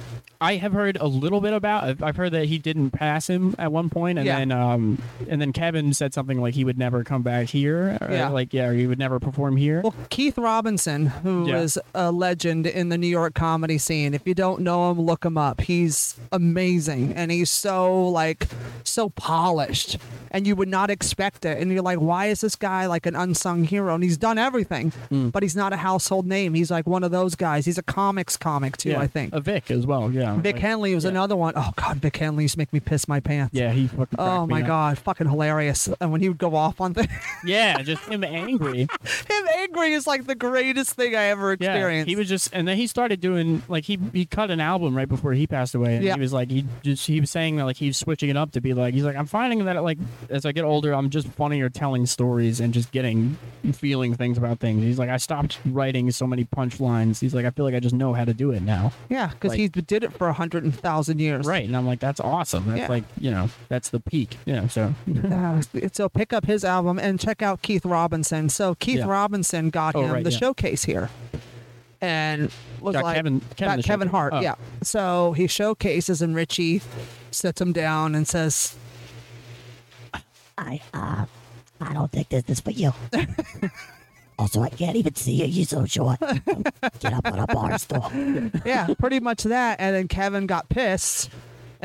[0.40, 1.84] I have heard a little bit about.
[1.84, 4.38] I've- I've heard that he didn't pass him at one point, and Yeah.
[4.38, 7.96] then um, and then Kevin said something like he would never come back here.
[8.00, 8.28] Or Yeah.
[8.28, 9.75] like yeah, or he would never perform here.
[9.82, 11.58] Well, Keith Robinson, who Yeah.
[11.60, 14.14] is a legend in the New York comedy scene.
[14.14, 15.60] If you don't know him, look him up.
[15.60, 18.46] He's amazing and he's so like
[18.84, 19.98] so polished
[20.30, 21.58] and you would not expect it.
[21.58, 23.94] And you're like, why is this guy like an unsung hero?
[23.94, 25.32] And he's done everything, Mm.
[25.32, 26.54] but he's not a household name.
[26.54, 27.64] He's like one of those guys.
[27.64, 29.32] He's a comics comic too, yeah, I think.
[29.32, 30.10] a Vic as well.
[30.10, 31.10] Yeah, Vic Like, Henley was yeah.
[31.10, 31.54] another one.
[31.56, 33.54] Oh God, Vic Henley used to make me piss my pants.
[33.54, 34.18] Yeah, he fucking.
[34.18, 34.66] Oh my up.
[34.66, 35.88] God, fucking hilarious!
[36.00, 37.08] And when he would go off on things,
[37.44, 38.80] Yeah, just him angry.
[39.30, 42.08] him angry is like the greatest thing I ever experienced.
[42.08, 44.96] Yeah, he was just, and then he started doing like he he cut an album
[44.96, 46.14] right before he passed away, and Yeah.
[46.14, 48.60] he was like he just he was saying that like he's switching it up to
[48.60, 49.98] be like he's like I'm finding that like
[50.30, 53.36] as I get older I'm just funnier telling stories and just getting
[53.72, 54.82] feeling things about things.
[54.82, 57.20] He's like I stopped writing so many punchlines.
[57.20, 58.92] He's like I feel like I just know how to do it now.
[59.08, 61.46] Yeah, because Like- he did it for a hundred and thousand years.
[61.46, 62.66] Right, and I'm like that's awesome.
[62.66, 62.88] That's Yeah.
[62.88, 64.36] like you know that's the peak.
[64.46, 64.94] Know, so
[65.26, 65.60] Uh,
[65.92, 68.48] so pick up his album and check out Keith Robinson.
[68.48, 69.06] So Keith Yeah.
[69.56, 70.38] Robinson got Oh, him right, the yeah.
[70.38, 71.10] showcase here,
[72.00, 74.08] and was Got like Kevin- Kevin got Kevin.
[74.08, 74.32] Hart.
[74.34, 74.40] Oh.
[74.40, 74.54] Yeah.
[74.82, 76.82] So he showcases and Richie
[77.30, 78.76] sits him down and says,
[80.58, 81.26] I, uh,
[81.80, 82.92] I don't think this is for you.
[84.38, 85.44] also, I can't even see you.
[85.46, 86.18] You're so short.
[86.20, 88.10] Get up on a bar stool.
[88.64, 91.30] "Yeah, pretty much that." And then Kevin got pissed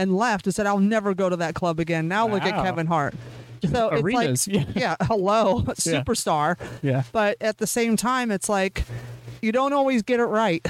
[0.01, 2.87] and left and said, "I'll never go to that club again." Now look at Kevin
[2.87, 3.13] Hart.
[3.71, 4.73] So it's Arenas, like, yeah.
[4.75, 6.57] yeah, hello, superstar.
[6.81, 7.03] yeah.
[7.11, 8.83] but at the same time it's like
[9.39, 10.65] you don't always get it right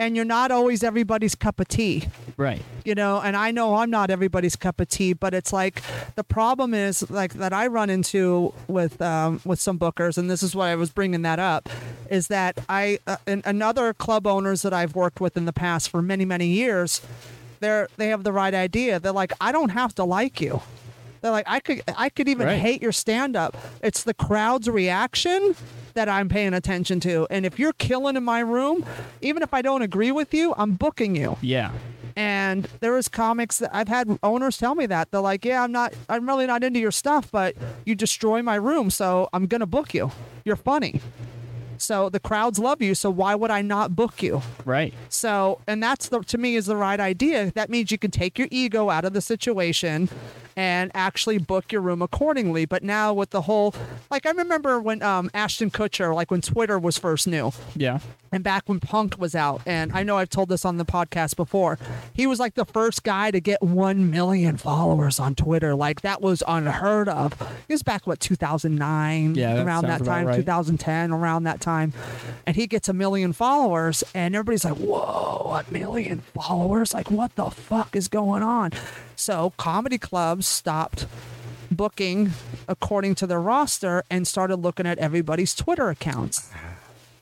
[0.00, 2.60] and you're not always everybody's cup of tea Right.
[2.84, 5.80] you know and i know i'm not everybody's cup of tea but it's like
[6.16, 10.42] the problem is like that i run into with um, with some bookers and this
[10.42, 11.68] is why i was bringing that up
[12.10, 15.52] is that i uh, and, and other club owners that i've worked with in the
[15.52, 17.00] past for many many years
[17.60, 18.98] they're they have the right idea.
[19.00, 20.60] They're like, I don't have to like you.
[21.20, 22.58] They're like, I could I could even Right.
[22.58, 23.56] hate your stand up.
[23.82, 25.54] It's the crowd's reaction
[25.94, 27.26] that I'm paying attention to.
[27.30, 28.84] And if you're killing in my room,
[29.20, 31.36] even if I don't agree with you, I'm booking you.
[31.40, 31.72] Yeah.
[32.14, 35.70] And there is comics that I've had owners tell me that they're like, "Yeah, I'm
[35.70, 39.66] not, I'm really not into your stuff, but you destroy my room, so I'm gonna
[39.66, 40.10] book you.
[40.44, 41.00] You're funny,
[41.78, 42.94] so the crowds love you.
[42.94, 44.42] So why would I not book you?
[44.64, 44.92] Right.
[45.08, 47.50] So, and that's the to me is the right idea.
[47.52, 50.08] That means you can take your ego out of the situation
[50.56, 52.64] and actually book your room accordingly.
[52.66, 53.74] But now with the whole,
[54.10, 58.00] like I remember when um, Ashton Kutcher, like when Twitter was first new, Yeah.
[58.32, 61.36] and back when Punked was out, and I know I've told this on the podcast
[61.36, 61.78] before,
[62.12, 65.76] he was like the first guy to get 1 million followers on Twitter.
[65.76, 67.40] Like that was unheard of.
[67.68, 69.36] It was back, what, 2009?
[69.36, 70.34] Yeah, that around that time, right.
[70.36, 71.67] 2010, around that time.
[72.46, 76.94] And he gets a million followers, and everybody's like, whoa, a million followers?
[76.94, 78.72] Like, what the fuck is going on?
[79.16, 81.06] So comedy clubs stopped
[81.70, 82.30] booking
[82.66, 86.50] according to their roster and started looking at everybody's Twitter accounts.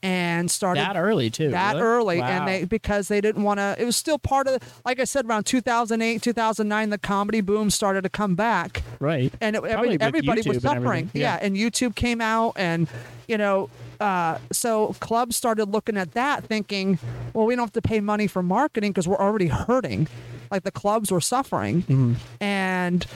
[0.03, 1.51] And started That early too.
[1.51, 1.83] that really?
[1.87, 2.27] early Wow.
[2.29, 5.27] and they because they didn't want to it was still part of like i said
[5.27, 9.33] around 2008 2009 the comedy boom started to come back right.
[9.41, 11.35] and it, every, everybody YouTube was suffering yeah.
[11.37, 11.45] Yeah.
[11.45, 12.87] and youtube came out and
[13.27, 13.69] you know
[14.01, 16.99] uh, so clubs started looking at that thinking
[17.35, 20.07] well we don't have to pay money for marketing because we're already hurting
[20.51, 22.15] like the clubs were suffering Mm-hmm.
[22.41, 23.07] and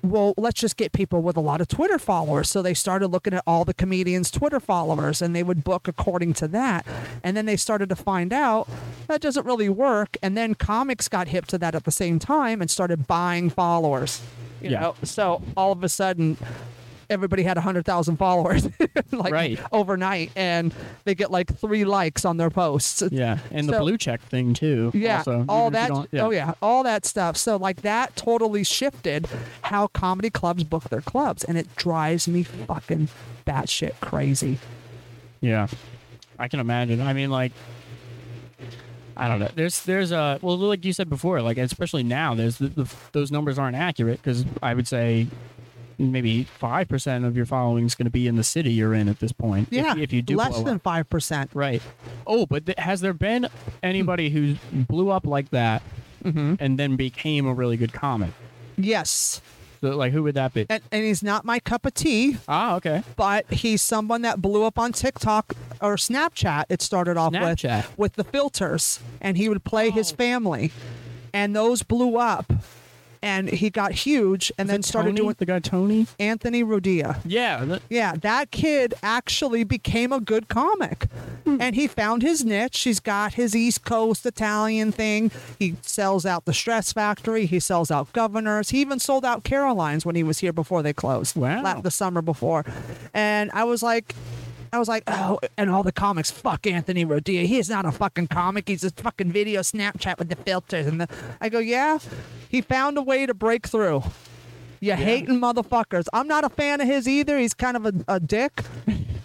[0.00, 2.48] well, let's just get people with a lot of Twitter followers.
[2.48, 6.34] So they started looking at all the comedians' Twitter followers and they would book according
[6.34, 6.86] to that.
[7.24, 8.68] And then they started to find out
[9.08, 10.16] that doesn't really work.
[10.22, 14.22] And then comics got hip to that at the same time and started buying followers.
[14.62, 14.80] You Yeah.
[14.80, 16.36] know, so all of a sudden,
[17.10, 18.68] everybody had 100,000 followers
[19.12, 19.60] like Right.
[19.72, 23.02] overnight and they get like three likes on their posts.
[23.10, 24.90] Yeah, and the blue check thing too.
[24.94, 26.08] Yeah, also, all even if you that.
[26.12, 26.22] yeah.
[26.24, 27.36] Oh yeah, all that stuff.
[27.36, 29.26] So like that totally shifted
[29.62, 33.08] how comedy clubs book their clubs, and it drives me fucking
[33.46, 34.58] batshit crazy.
[35.40, 35.68] Yeah,
[36.38, 37.00] I can imagine.
[37.00, 37.52] I mean, like,
[39.16, 39.48] I don't know.
[39.54, 43.30] There's, there's a well, like you said before, like especially now, there's the, the, those
[43.32, 45.26] numbers aren't accurate because I would say
[45.98, 49.08] maybe five percent of your following is going to be in the city you're in
[49.08, 49.68] at this point.
[49.70, 51.50] Yeah, if, you do less than five percent.
[51.54, 51.82] right.
[52.26, 53.48] Oh, but th- has there been
[53.82, 55.82] anybody who blew up like that
[56.24, 56.54] Mm-hmm.
[56.58, 58.30] and then became a really good comic?
[58.76, 59.40] Yes,
[59.80, 60.66] So, like, who would that be?
[60.68, 63.02] and, and he's not my cup of tea, ah, okay.
[63.16, 66.64] but he's someone that blew up on TikTok or Snapchat.
[66.68, 67.84] It started off Snapchat.
[67.90, 69.92] with with the filters, and he would play Oh.
[69.92, 70.72] his family,
[71.32, 72.52] and those blew up,
[73.22, 75.20] and he got huge, and then it started Tony?
[75.20, 76.06] doing the guy Tony.
[76.18, 77.18] Anthony Rodia.
[77.24, 81.08] Yeah, that- Yeah, that kid actually became a good comic.
[81.44, 81.58] Hmm.
[81.60, 82.78] And he found his niche.
[82.80, 85.30] He's got his East Coast Italian thing.
[85.58, 87.46] He sells out the Stress Factory.
[87.46, 88.70] He sells out Governors.
[88.70, 91.36] He even sold out Caroline's when he was here before they closed.
[91.36, 91.62] Wow.
[91.62, 92.64] la- The summer before.
[93.14, 94.14] And I was like,
[94.72, 97.44] I was like, oh, and all the comics, fuck Anthony Rodia.
[97.46, 98.68] He is not a fucking comic.
[98.68, 100.86] He's a fucking video Snapchat with the filters.
[100.86, 101.08] And the,
[101.40, 101.98] I go, yeah,
[102.48, 104.02] he found a way to break through.
[104.80, 106.06] You hating motherfuckers.
[106.12, 107.38] I'm not a fan of his either.
[107.38, 108.62] He's kind of a, a dick,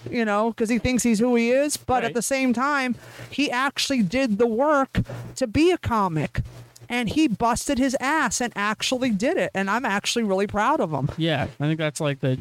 [0.10, 1.77] you know, because he thinks he's who he is.
[1.77, 2.95] But at the same time,
[3.29, 4.99] he actually did the work
[5.36, 6.41] to be a comic.
[6.89, 9.51] And he busted his ass and actually did it.
[9.53, 11.10] And I'm actually really proud of him.
[11.17, 12.38] Yeah, I think that's like the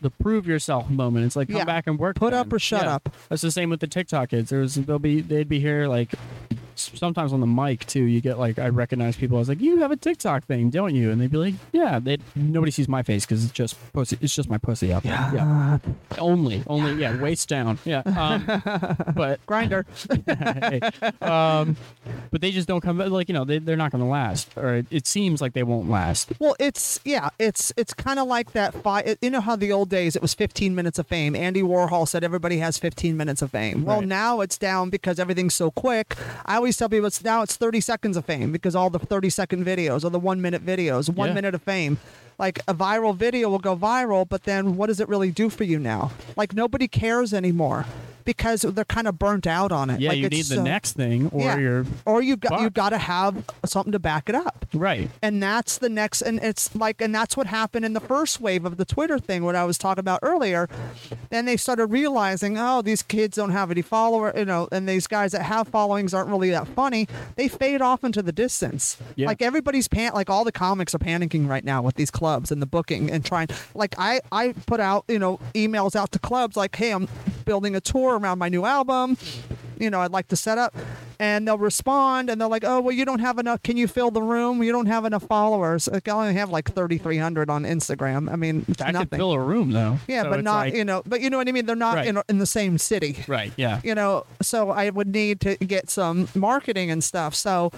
[0.00, 1.26] the prove yourself moment.
[1.26, 1.64] It's like come Yeah.
[1.64, 2.16] back and work.
[2.16, 2.40] Put then.
[2.40, 2.94] up or shut Yeah.
[2.94, 3.14] up.
[3.28, 4.50] That's the same with the TikTok kids.
[4.50, 6.14] There's they'll be they'd be here like
[6.74, 8.04] sometimes on the mic too.
[8.04, 9.36] You get like I recognize people.
[9.36, 11.10] I was like, you have a TikTok thing, don't you?
[11.10, 11.98] And they'd be like, yeah.
[11.98, 14.18] They nobody sees my face because it's just pussy.
[14.20, 15.02] It's just my pussy up.
[15.02, 15.12] there.
[15.34, 15.78] Yeah.
[16.18, 17.78] Only, only, yeah, waist down.
[17.84, 18.02] Yeah.
[18.06, 18.44] Um,
[19.14, 19.84] but Grindr.
[20.26, 20.80] hey,
[21.26, 21.76] um,
[22.30, 22.98] but they just don't come.
[22.98, 25.62] Like you know, they they're not going to last, or it, it seems like they
[25.62, 26.32] won't last.
[26.38, 28.74] Well, it's yeah, it's it's kind of like that.
[28.74, 31.34] Five, you know how the old days it was 15 minutes of fame.
[31.36, 33.84] Andy Warhol said everybody has 15 minutes of fame.
[33.84, 34.08] Well, Right.
[34.08, 36.16] now it's down because everything's so quick.
[36.46, 39.30] I always tell people it's now it's 30 seconds of fame because all the 30
[39.30, 41.34] second videos or the one minute videos, one Yeah.
[41.34, 41.98] minute of fame.
[42.38, 45.64] Like a viral video will go viral, but then what does it really do for
[45.64, 46.12] you now?
[46.36, 47.84] Like nobody cares anymore
[48.36, 50.00] because they're kind of burnt out on it.
[50.00, 51.58] Yeah, like you need the so- next thing, or yeah.
[51.58, 52.74] you're or you've got fucked.
[52.74, 55.10] got to have something to back it up right.
[55.22, 58.64] and that's the next and it's like and that's what happened in the first wave
[58.64, 60.68] of the twitter thing what i was talking about earlier
[61.30, 65.06] then they started realizing oh these kids don't have any follower you know and these
[65.06, 69.26] guys that have followings aren't really that funny they fade off into the distance Yeah.
[69.26, 72.60] like everybody's pan like all the comics are panicking right now with these clubs and
[72.62, 76.56] the booking and trying like i i put out you know emails out to clubs
[76.56, 77.08] like hey i'm
[77.44, 79.16] building a tour around my new album
[79.78, 80.74] you know i'd like to set up
[81.18, 83.62] and they'll respond and they're like, "Oh, well, you don't have enough.
[83.62, 84.62] Can you fill the room?
[84.62, 85.86] You don't have enough followers.
[85.86, 88.32] Like, I only have like 3,300 on Instagram.
[88.32, 89.08] I mean, it's That nothing.
[89.10, 89.98] could fill a room though.
[90.08, 91.02] yeah, So but it's not like- you know.
[91.04, 91.66] But you know what I mean.
[91.66, 92.06] They're not Right.
[92.06, 93.22] in, in the same city.
[93.28, 93.52] Right.
[93.58, 93.82] Yeah.
[93.84, 97.34] You know, so I would need to get some marketing and stuff.
[97.34, 97.70] So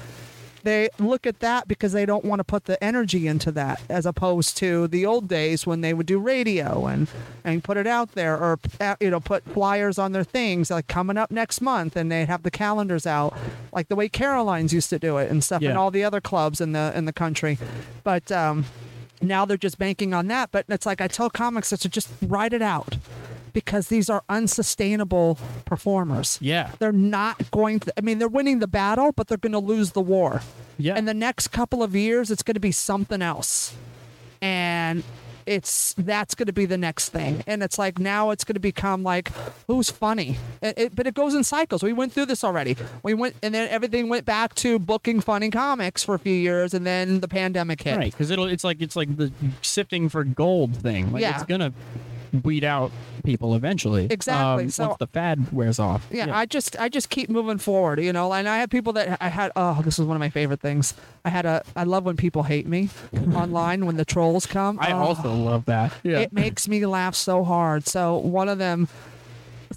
[0.64, 4.06] they look at that because they don't want to put the energy into that as
[4.06, 7.08] opposed to the old days when they would do radio and
[7.44, 10.86] and put it out there or uh, you know put flyers on their things like
[10.88, 13.36] coming up next month and they'd have the calendars out
[13.72, 16.60] like the way Caroline's used to do it and stuff and all the other clubs
[16.60, 17.58] in the in the country.
[18.04, 18.64] But um
[19.20, 22.52] now they're just banking on that but it's like I tell comics to just write
[22.52, 22.96] it out
[23.52, 26.70] because these are unsustainable performers Yeah.
[26.78, 29.92] they're not going to i mean they're winning the battle but they're going to lose
[29.92, 30.42] the war
[30.78, 30.96] Yeah.
[30.96, 33.74] in the next couple of years it's going to be something else
[34.40, 35.02] and
[35.44, 38.60] it's that's going to be the next thing and it's like now it's going to
[38.60, 39.32] become like
[39.66, 43.12] who's funny It- it- but it goes in cycles we went through this already we
[43.14, 46.86] went and then everything went back to booking funny comics for a few years and
[46.86, 50.76] then the pandemic hit Right, because it'll it's like it's like the sifting for gold
[50.76, 51.10] thing.
[51.12, 51.34] Like Yeah.
[51.34, 51.72] it's gonna
[52.44, 52.90] weed out
[53.24, 54.06] people eventually.
[54.10, 56.06] Exactly, Um, so- once the fad wears off.
[56.10, 58.32] yeah, I just I just keep moving forward, you know.
[58.32, 59.52] And I have people that I had.
[59.56, 60.94] Oh, this is one of my favorite things.
[61.24, 61.62] I had a.
[61.76, 62.88] I love when people hate me
[63.34, 64.78] online when the trolls come.
[64.80, 65.92] I Oh, also love that.
[66.02, 66.18] Yeah.
[66.20, 67.86] It makes me laugh so hard.
[67.86, 68.88] So one of them.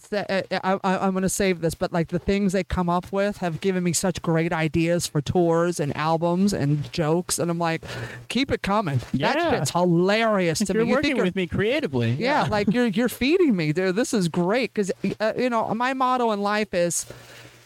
[0.09, 0.43] Sa- I,
[0.83, 3.61] I, I'm going to save this, but like the things they come up with have
[3.61, 7.83] given me such great ideas for tours and albums and jokes, and I'm like,
[8.29, 8.99] keep it coming.
[9.13, 9.51] That Yeah.
[9.51, 10.89] shit's hilarious to You're me.
[10.89, 12.11] You working you're- with me creatively.
[12.11, 13.95] yeah, like you're you're feeding me, dude.
[13.95, 17.05] This is great because uh, you know my motto in life is.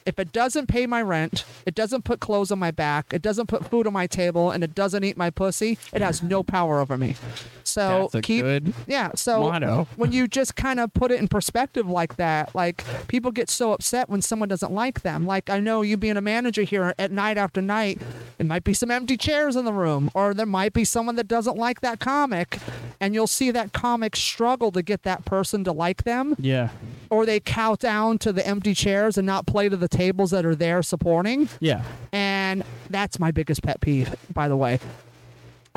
[0.05, 3.47] If it doesn't pay my rent, it doesn't put clothes on my back, it doesn't
[3.47, 6.79] put food on my table, and it doesn't eat my pussy, it has no power
[6.79, 7.15] over me.
[7.63, 9.11] So keep good yeah.
[9.15, 9.87] So motto.
[9.95, 13.73] when you just kind of put it in perspective like that, like people get so
[13.73, 15.25] upset when someone doesn't like them.
[15.27, 18.01] Like I know you being a manager here at night after night,
[18.39, 21.27] it might be some empty chairs in the room, or there might be someone that
[21.27, 22.57] doesn't like that comic,
[22.99, 26.69] and you'll see that comic struggle to get that person to like them, Yeah.
[27.09, 30.45] or they cow down to the empty chairs and not play to the tables that
[30.45, 31.49] are there supporting.
[31.59, 31.83] Yeah.
[32.11, 34.79] And that's my biggest pet peeve, by the way.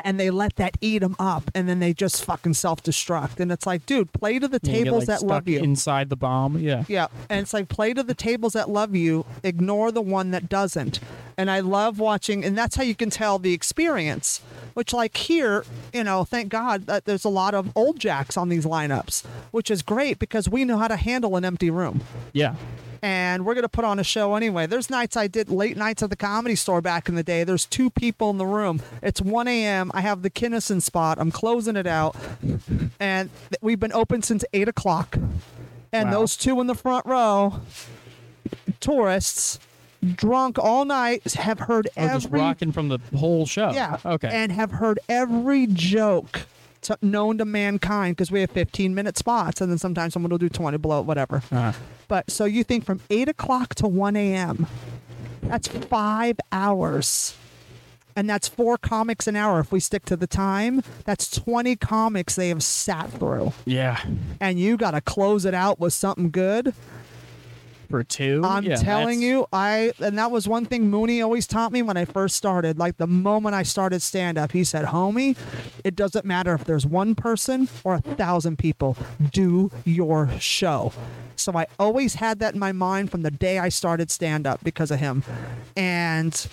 [0.05, 3.39] And they let that eat them up, and then they just fucking self-destruct.
[3.39, 5.61] And it's like, dude, play to the You get, tables like, that stuck love you.
[5.61, 6.59] inside the bomb.
[6.59, 6.85] Yeah.
[6.89, 10.49] yeah, and it's like play to the tables that love you, ignore the one that
[10.49, 10.99] doesn't.
[11.37, 14.41] And I love watching, and that's how you can tell the experience.
[14.75, 18.49] Which, like here, you know, thank God that there's a lot of old jacks on
[18.49, 22.01] these lineups, which is great because we know how to handle an empty room
[22.33, 22.55] Yeah.
[23.05, 24.67] And we're going to put on a show anyway.
[24.67, 27.43] There's nights I did late nights at the comedy store back in the day.
[27.43, 28.81] There's two people in the room.
[29.03, 29.91] It's 1 a.m.
[29.93, 31.19] I have the Kinison spot.
[31.21, 32.15] I'm closing it out.
[33.01, 35.17] And we've been open since 8 o'clock.
[35.93, 36.21] And Wow.
[36.21, 37.61] those two in the front row,
[38.81, 39.59] tourists,
[40.15, 43.73] drunk all night, have heard Oh, just every rocking from the whole show.
[43.73, 43.99] yeah.
[44.05, 44.29] Okay.
[44.33, 46.43] And have heard every joke
[46.83, 50.39] to, known to mankind because we have 15 minute spots, and then sometimes someone will
[50.39, 51.43] do 20 below, whatever.
[51.51, 51.73] Uh,
[52.09, 54.67] But so you think from 8 o'clock to 1 a.m.,
[55.43, 57.37] that's five hours.
[58.15, 59.59] And that's four comics an hour.
[59.61, 63.53] If we stick to the time, that's 20 comics they have sat through.
[63.65, 64.05] yeah.
[64.39, 66.75] And you got to close it out with something good.
[68.03, 68.43] Two.
[68.45, 71.83] I'm yeah, telling that's- you, I and that was one thing Mooney always taught me
[71.83, 72.79] when I first started.
[72.79, 75.37] Like the moment I started stand up, he said, "Homie,
[75.85, 78.97] it doesn't matter if there's one person or a thousand people.
[79.33, 80.93] Do your show."
[81.37, 84.63] So I always had that in my mind from the day I started stand up
[84.65, 85.25] because of him.
[85.77, 86.47] And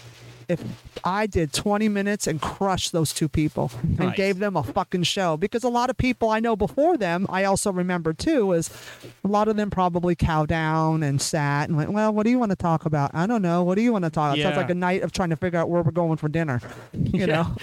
[0.50, 0.64] if
[1.06, 5.38] I did 20 minutes and crushed those two people and gave them a fucking show
[5.38, 8.70] because a lot of people I know before them, I also remember too, is
[9.24, 12.40] a lot of them probably cow down and sat and went, well, what do you
[12.40, 13.12] want to talk about?
[13.14, 13.64] I don't know.
[13.64, 14.42] What do you want to talk about?
[14.44, 16.60] Sounds like a night of trying to figure out where we're going for dinner,
[16.94, 17.26] you Yeah.
[17.28, 17.56] know?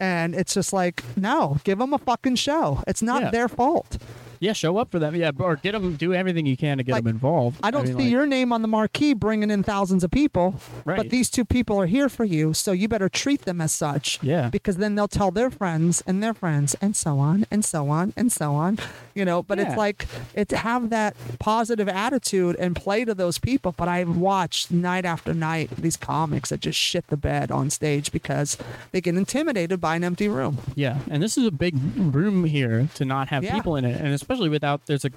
[0.00, 2.84] And it's just like, no, give them a fucking show.
[2.86, 3.30] It's not Yeah.
[3.30, 3.98] their fault.
[4.40, 5.14] Yeah, show up for them.
[5.16, 5.96] Yeah, or get them.
[5.96, 7.58] Do everything you can to get Like, them involved.
[7.62, 10.60] I don't mean, see like- your name on the marquee bringing in thousands of people,
[10.84, 10.96] Right.
[10.96, 14.18] but these two people are here for you, so you better treat them as such.
[14.22, 14.48] Yeah.
[14.50, 18.12] Because then they'll tell their friends and their friends and so on and so on
[18.16, 18.78] and so on.
[19.14, 19.68] You know, but Yeah.
[19.68, 23.74] it's like it's have that positive attitude and play to those people.
[23.76, 28.12] But I've watched night after night these comics that just shit the bed on stage
[28.12, 28.56] because
[28.92, 30.58] they get intimidated by an empty room.
[30.74, 33.54] Yeah, and this is a big room here to not have Yeah.
[33.54, 35.10] people in it, and especially without there's a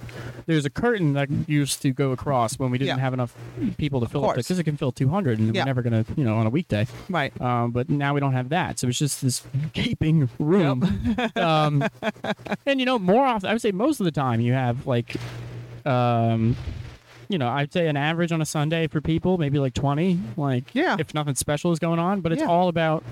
[0.46, 3.02] there's a curtain that used to go across when we didn't Yeah.
[3.04, 3.36] have enough
[3.78, 4.38] people to fill it course.
[4.38, 5.62] because it can fill 200, and Yeah.
[5.64, 6.88] we're never gonna you know on a weekday.
[7.10, 7.40] Right.
[7.42, 9.44] Um, but now we don't have that, so it's just this
[9.74, 10.84] gaping room.
[11.36, 11.84] um,
[12.66, 15.16] and you know, more often, I would say most of the time, you have like,
[15.86, 16.56] um,
[17.28, 20.66] you know, I'd say an average on a Sunday for people, maybe like 20, like
[20.74, 20.96] Yeah.
[21.00, 22.48] if nothing special is going on, but it's Yeah.
[22.48, 23.04] all about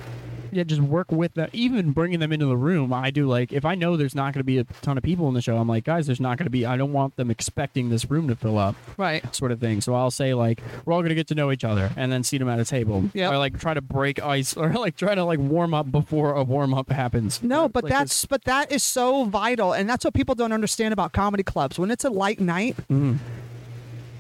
[0.52, 1.50] yeah, just work with them.
[1.54, 4.40] Even bringing them into the room, I do like if I know there's not going
[4.42, 6.46] to be a ton of people in the show, I'm like, guys, there's not going
[6.46, 6.66] to be.
[6.66, 9.24] I don't want them expecting this room to fill up, Right.
[9.36, 9.82] sort of thing.
[9.82, 12.24] So I'll say like, we're all going to get to know each other, and then
[12.24, 13.32] seat them at a table, Yep.
[13.32, 16.44] or like try to break ice, or like try to like warm up before a
[16.44, 17.42] warm up happens.
[17.44, 20.94] No, but Like, that's but that is so vital, and that's what people don't understand
[20.94, 21.78] about comedy clubs.
[21.80, 23.18] When it's a light night, Mm-hmm.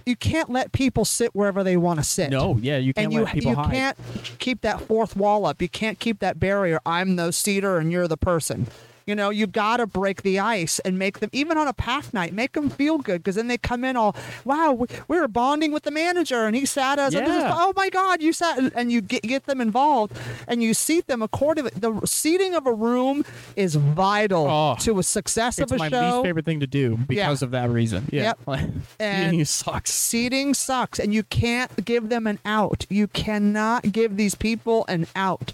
[0.09, 2.31] You can't let people sit wherever they want to sit.
[2.31, 3.71] no, yeah, you can't and you let people you hide.
[3.71, 3.97] can't
[4.39, 5.61] keep that fourth wall up.
[5.61, 6.79] You can't keep that barrier.
[6.85, 8.67] I'm the seater and you're the person.
[9.09, 12.13] You know, you got to break the ice and make them, even on a pack
[12.13, 15.27] night, make them feel good because then they come in all, wow, we, we were
[15.27, 17.13] bonding with the manager and he sat us.
[17.13, 17.51] this Yeah.
[17.55, 20.15] oh my God, you sat, and- and you get, get them involved
[20.47, 21.71] and you seat them accordingly.
[21.75, 24.75] The seating of a room is vital Oh.
[24.81, 25.85] to a success of a show.
[25.85, 28.07] It's my least favorite thing to do because of that reason.
[28.11, 28.59] Yeah, Yep.
[28.99, 29.91] And- sucks.
[29.91, 32.85] Seating sucks, and you can't give them an out.
[32.91, 35.51] You cannot give these people an out.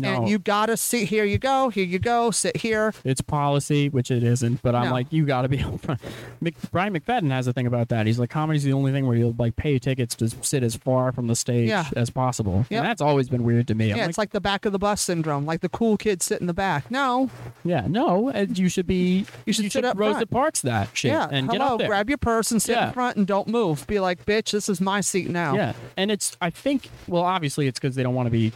[0.00, 0.14] No.
[0.22, 1.24] And you gotta sit here.
[1.24, 1.84] You go here.
[1.84, 2.30] You go.
[2.30, 2.92] Sit here.
[3.04, 4.92] It's policy, which it isn't, but I'm No.
[4.92, 6.00] like, you got to be upfront.
[6.40, 8.06] Mc, Brian McFadden has a thing about that.
[8.06, 11.12] He's like, comedy's the only thing where you'll like pay tickets to sit as far
[11.12, 11.84] from the stage Yeah.
[11.96, 12.78] as possible, Yep.
[12.80, 13.92] and that's always been weird to me.
[13.92, 15.46] I'm yeah, it's like the back of the bus syndrome.
[15.46, 16.90] Like the cool kids sit in the back.
[16.90, 17.30] No,
[17.64, 20.30] yeah, no, and you should be, you should sit up Rosa front.
[20.30, 21.28] Parks that shit yeah.
[21.30, 21.52] and hello.
[21.52, 21.88] get up there.
[21.88, 22.88] Grab your purse and sit Yeah.
[22.88, 23.86] in front and don't move.
[23.86, 25.54] Be like, bitch, this is my seat now.
[25.54, 28.52] Yeah, and it's I think well, obviously it's because they don't want to be.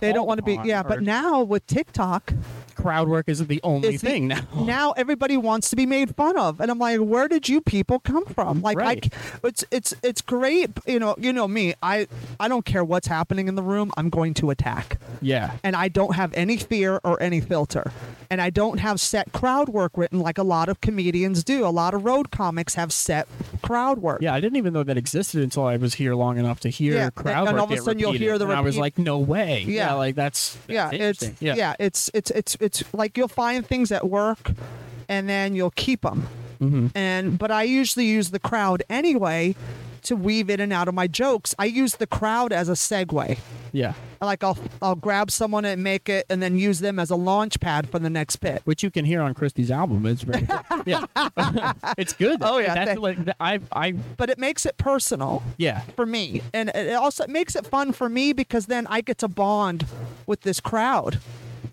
[0.00, 0.54] They don't want to be.
[0.54, 2.32] upon Yeah, but now with TikTok,
[2.74, 4.40] crowd work isn't the only It's the- thing now.
[4.60, 7.98] now everybody wants to be made fun of and i'm like where did you people
[7.98, 9.04] come from like Right.
[9.12, 12.06] I, c- it's it's it's great you know you know me i
[12.38, 15.88] i don't care what's happening in the room i'm going to attack Yeah, and i
[15.88, 17.90] don't have any fear or any filter
[18.30, 21.70] and i don't have set crowd work written like a lot of comedians do a
[21.74, 23.26] lot of road comics have set
[23.60, 26.60] crowd work Yeah, I didn't even know that existed until I was here long enough
[26.60, 28.44] to hear Yeah, crowd and work all of a get sudden you'll repeated, hear the
[28.46, 29.64] and I was repeat- like, no way.
[29.66, 29.94] Yeah.
[29.94, 31.36] like that's, yeah it's interesting.
[31.56, 31.74] yeah.
[31.78, 34.52] it's it's it's it's like you'll find things at work
[35.08, 36.26] and then you'll keep them
[36.60, 36.88] Mm-hmm.
[36.96, 39.54] and but i usually use the crowd anyway
[40.08, 43.38] to weave in and out of my jokes i use the crowd as a segue
[43.72, 43.92] yeah.
[44.20, 47.60] like i'll i'll grab someone and make it and then use them as a launch
[47.60, 50.04] pad for the next bit which you can hear on Christy's album.
[50.06, 50.60] It's very good.
[50.86, 51.04] yeah,
[51.98, 52.38] it's good.
[52.42, 56.70] Oh, yeah, that's like I I but it makes it personal yeah for me and
[56.70, 59.86] it also makes it fun for me because then i get to bond
[60.26, 61.20] with this crowd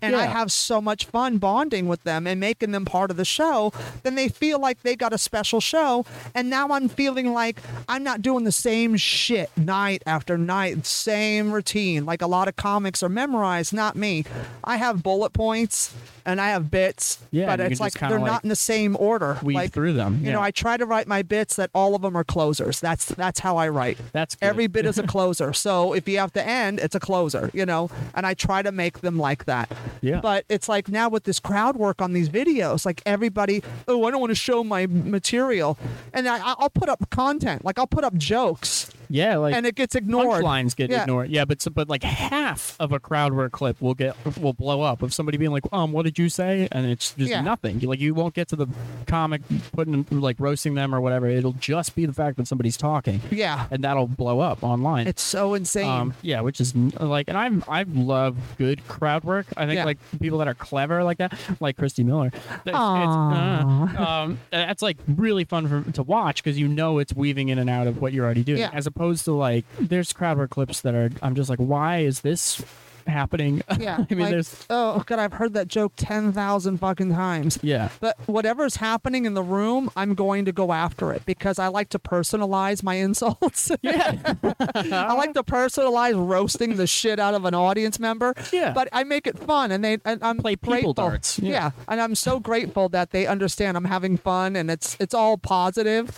[0.02, 3.24] and I have so much fun bonding with them and making them part of the
[3.24, 3.72] show,
[4.02, 6.04] then they feel like they got a special show.
[6.34, 11.52] And now I'm feeling like I'm not doing the same shit night after night, same
[11.52, 12.04] routine.
[12.06, 14.24] Like a lot of comics are memorized, not me.
[14.64, 15.94] I have bullet points
[16.24, 19.38] and I have bits, Yeah, but it's like they're like, not in the same order.
[19.42, 20.20] weave like, through them.
[20.22, 20.40] You know.
[20.40, 22.80] I try to write my bits that all of them are closers.
[22.80, 23.98] That's that's how I write.
[24.12, 24.46] That's good.
[24.46, 25.52] Every bit is a closer.
[25.52, 27.90] So if you have to end, it's a closer, you know?
[28.14, 29.70] And I try to make them like that.
[30.00, 30.20] Yeah.
[30.20, 34.10] But it's like now with this crowd work on these videos, like everybody, oh, I
[34.10, 35.78] don't want to show my material.
[36.12, 39.74] And I, I'll put up content, like I'll put up jokes, yeah like and it
[39.74, 40.42] gets ignored.
[40.42, 41.02] punchlines get Yeah.
[41.02, 41.30] ignored.
[41.30, 44.82] Yeah, but so, but like half of a crowd work clip will get will blow
[44.82, 46.68] up of somebody being like, um, what did you say?
[46.72, 47.40] And it's just Yeah.
[47.40, 47.80] nothing.
[47.80, 48.66] Like you won't get to the
[49.06, 49.42] comic
[49.72, 51.26] putting like roasting them or whatever.
[51.28, 53.66] It'll just be the fact that somebody's talking, Yeah.
[53.70, 55.06] and that'll blow up online.
[55.06, 55.88] It's so insane.
[55.88, 59.46] Um, yeah, which is like, and I'm I love good crowd work.
[59.56, 59.84] I think Yeah.
[59.84, 62.26] like people that are clever like that, like Christy Miller.
[62.28, 67.14] It's, it's, uh, um, that's like really fun for, to watch because you know it's
[67.14, 68.70] weaving in and out of what you're already doing, Yeah.
[68.72, 72.20] as opposed to like there's crowd work clips that are I'm just like, why is
[72.22, 72.64] this
[73.06, 73.62] happening?
[73.78, 74.04] yeah.
[74.10, 77.56] I mean, like, there's oh, God, I've heard that joke 10,000 fucking times.
[77.62, 81.68] yeah, But whatever's happening in the room, I'm going to go after it because I
[81.68, 83.70] like to personalize my insults.
[83.82, 84.16] yeah,
[84.60, 88.34] I like to personalize roasting the shit out of an audience member.
[88.52, 88.72] Yeah.
[88.72, 90.94] But I make it fun, and they and I'm Play people grateful.
[90.94, 91.38] darts.
[91.38, 91.50] Yeah.
[91.52, 91.70] Yeah.
[91.86, 96.10] and I'm so grateful that they understand I'm having fun, and it's it's all positive,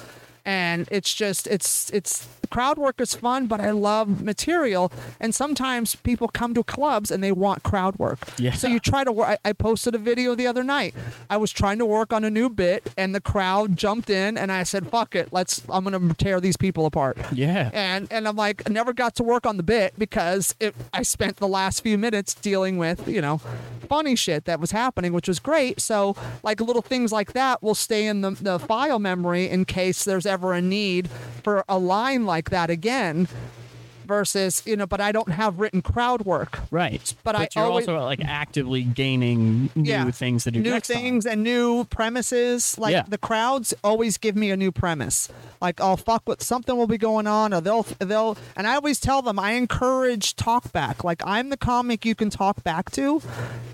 [0.46, 5.94] and it's just it's it's crowd work is fun, but I love material, and sometimes
[5.96, 8.18] people come to clubs and they want crowd work.
[8.38, 8.52] Yeah.
[8.52, 9.28] So you try to work.
[9.28, 10.94] I, I posted a video the other night.
[11.30, 14.50] I was trying to work on a new bit, and the crowd jumped in, and
[14.50, 15.62] I said, "Fuck it, let's.
[15.68, 17.70] I'm gonna tear these people apart." yeah.
[17.72, 21.02] and and I'm like I never got to work on the bit because it, I
[21.02, 23.40] spent the last few minutes dealing with you know
[23.88, 25.80] funny shit that was happening, which was great.
[25.80, 30.04] So like little things like that will stay in the, the file memory in case
[30.04, 31.08] there's ever a need
[31.42, 33.28] for a line like that again.
[34.08, 36.58] Versus you know, but I don't have written crowd work.
[36.72, 37.14] Right.
[37.22, 40.10] But I you're always- also like actively gaining new Yeah.
[40.10, 40.96] things to do new next time.
[40.96, 42.76] things and new premises.
[42.78, 43.04] Like Yeah.
[43.06, 45.28] the crowds always give me a new premise.
[45.60, 48.36] Like I'll fuck with something will be going on, or they'll they'll.
[48.56, 51.04] And I always tell them I encourage talk back.
[51.04, 53.20] Like I'm the comic you can talk back to,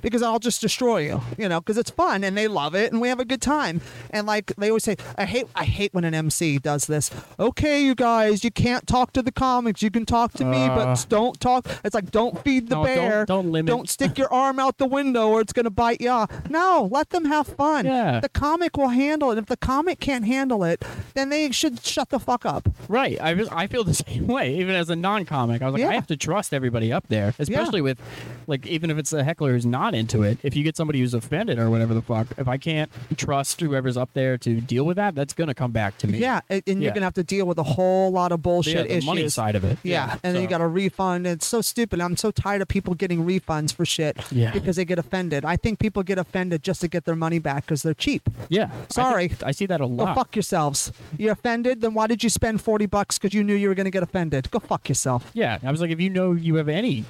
[0.03, 1.21] because I'll just destroy you.
[1.39, 3.81] You know, because it's fun and they love it and we have a good time.
[4.11, 7.11] And like they always say, I hate I hate when an MC does this.
[7.39, 9.83] Okay, you guys, you can't talk to the comics.
[9.83, 10.75] You can talk to me, Uh.
[10.75, 11.67] but don't talk.
[11.85, 13.25] It's like don't feed the No, don't- bear.
[13.27, 16.11] don't limit- Don't stick your arm out the window or it's gonna bite you.
[16.11, 16.31] off.
[16.51, 17.85] No, let them have fun.
[17.87, 18.21] Yeah.
[18.21, 19.39] The comic will handle it.
[19.39, 22.69] If the comic can't handle it, then they should shut the fuck up.
[22.89, 23.21] Right.
[23.21, 25.63] I, was- I feel the same way, even as a non comic.
[25.63, 25.89] I was like, Yeah.
[25.91, 27.99] I have to trust everybody up there, especially with,
[28.47, 30.39] like, even if it's a heckler who's not into it.
[30.43, 33.97] If you get somebody who's offended or whatever the fuck, if I can't trust whoever's
[33.97, 36.19] up there to deal with that, that's going to come back to me.
[36.19, 36.87] Yeah, and, and Yeah.
[36.87, 39.07] you're gonna have to deal with a whole lot of bullshit bullshit the issues.
[39.07, 39.79] money side of it.
[39.83, 41.27] Yeah, and then you got a refund.
[41.27, 42.01] It's so stupid.
[42.01, 44.53] I'm so tired of people getting refunds for shit Yeah.
[44.53, 45.45] because they get offended.
[45.45, 48.29] I think people get offended just to get their money back because they're cheap.
[48.49, 48.71] Yeah.
[48.73, 49.29] I Sorry.
[49.29, 50.07] think- I, see that a lot.
[50.09, 50.93] Go fuck yourselves.
[51.19, 51.81] You're offended?
[51.81, 54.03] Then why did you spend 40 bucks because you knew you were going to get
[54.03, 54.51] offended?
[54.51, 55.31] Go fuck yourself.
[55.35, 55.59] Yeah.
[55.63, 57.05] I was like, if you know you have any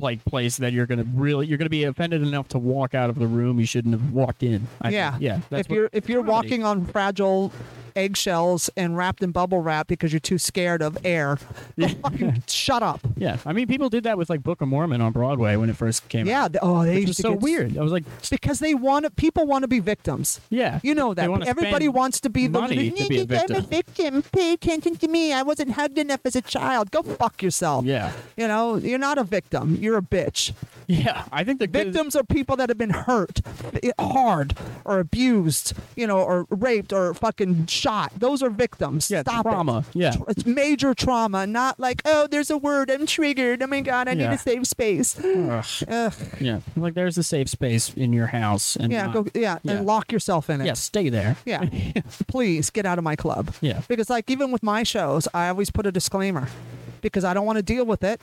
[0.00, 3.18] like place that you're gonna really you're gonna be offended enough to walk out of
[3.18, 5.10] the room you shouldn't have walked in I yeah.
[5.10, 5.22] think.
[5.24, 6.30] yeah if you're if you're comedy.
[6.50, 7.52] walking on fragile
[7.98, 11.36] eggshells and wrapped in bubble wrap because you're too scared of air,
[11.76, 13.00] fucking shut up.
[13.16, 15.76] yeah i mean people did that with like book of mormon on broadway when it
[15.76, 16.44] first came Yeah.
[16.44, 19.04] out Yeah, Oh, they used to so get- weird i was like because they want
[19.04, 20.40] to, people want to be victims.
[20.50, 21.28] yeah You know that.
[21.54, 24.22] Everybody wants to be the money to be a I'm a victim.
[24.22, 25.32] Pay attention to me.
[25.32, 26.90] I wasn't hugged enough as a child.
[26.90, 27.84] Go fuck yourself.
[27.84, 29.76] yeah You know, you're not a victim.
[29.80, 30.52] You're a bitch.
[30.86, 33.36] yeah i think the Victims are people that have been hurt
[33.82, 34.48] eh, hard
[34.84, 35.66] or abused,
[36.00, 37.87] you know, or raped or fucking shot.
[38.18, 39.10] Those are victims.
[39.10, 39.50] yeah Stop it.
[39.50, 43.62] trauma yeah It's major trauma, not like, oh, there's a word, I'm triggered.
[43.62, 44.32] Oh my God, I need Yeah.
[44.34, 45.18] a safe space.
[45.18, 45.64] Ugh.
[45.88, 46.14] Ugh.
[46.40, 49.72] yeah like there's a safe space in your house and Yeah, not- go, yeah, yeah.
[49.72, 50.66] and lock yourself in it.
[50.66, 51.64] yeah stay there Yeah.
[52.28, 53.54] Please get out of my club.
[53.60, 56.48] yeah Because, like, even with my shows, I always put a disclaimer
[57.00, 58.20] because I don't want to deal with it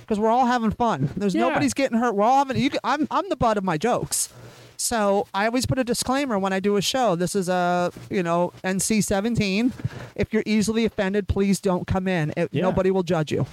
[0.00, 1.10] because we're all having fun.
[1.16, 1.48] There's Yeah.
[1.48, 2.14] nobody's getting hurt.
[2.14, 2.56] We're all having.
[2.62, 4.28] You, can- I'm I'm the butt of my jokes.
[4.76, 7.16] So I always put a disclaimer when I do a show.
[7.16, 9.72] This is a you know NC-17.
[10.14, 12.32] If you're easily offended, please don't come in.
[12.36, 12.62] It, Yeah.
[12.62, 13.46] Nobody will judge you.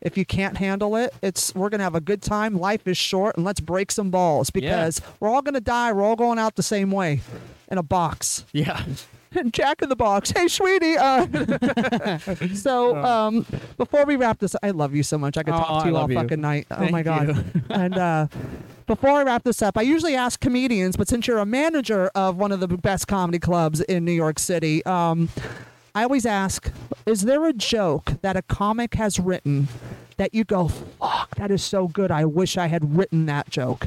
[0.00, 2.58] If you can't handle it, it's we're gonna have a good time.
[2.58, 5.92] Life is short, and let's break some balls because we're all gonna die.
[5.92, 7.20] We're all going out the same way,
[7.70, 8.44] in a box.
[8.52, 8.82] yeah
[9.52, 10.30] Jack in the Box.
[10.32, 10.96] Hey, sweetie.
[10.98, 12.18] Uh,
[12.54, 13.46] so, um,
[13.76, 15.36] before we wrap this, I love you so much.
[15.36, 16.16] I could Oh, talk I to you all you.
[16.16, 16.66] fucking night.
[16.72, 17.44] oh Thank my god.
[17.70, 18.26] and uh,
[18.90, 22.38] before I wrap this up, I usually ask comedians, but since you're a manager of
[22.38, 25.28] one of the best comedy clubs in New York City, um,
[25.94, 26.72] I always ask:
[27.06, 29.68] Is there a joke that a comic has written
[30.16, 32.10] that you go, "Fuck, that is so good.
[32.10, 33.86] I wish I had written that joke."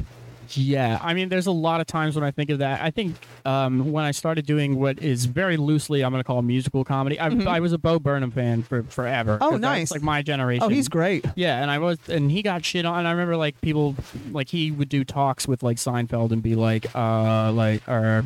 [0.56, 2.82] Yeah, I mean, there's a lot of times when I think of that.
[2.82, 6.42] I think um, when I started doing what is very loosely, I'm going to call
[6.42, 7.18] musical comedy.
[7.18, 9.38] I, I was a Bo Burnham fan for forever.
[9.38, 9.54] Mm-hmm.
[9.54, 9.90] Oh, nice.
[9.90, 10.64] like my generation.
[10.64, 11.24] Oh, he's great.
[11.36, 13.00] Yeah, and I was, and he got shit on.
[13.00, 13.96] And I remember like people,
[14.32, 18.24] like he would do talks with like Seinfeld and be like, uh, like or.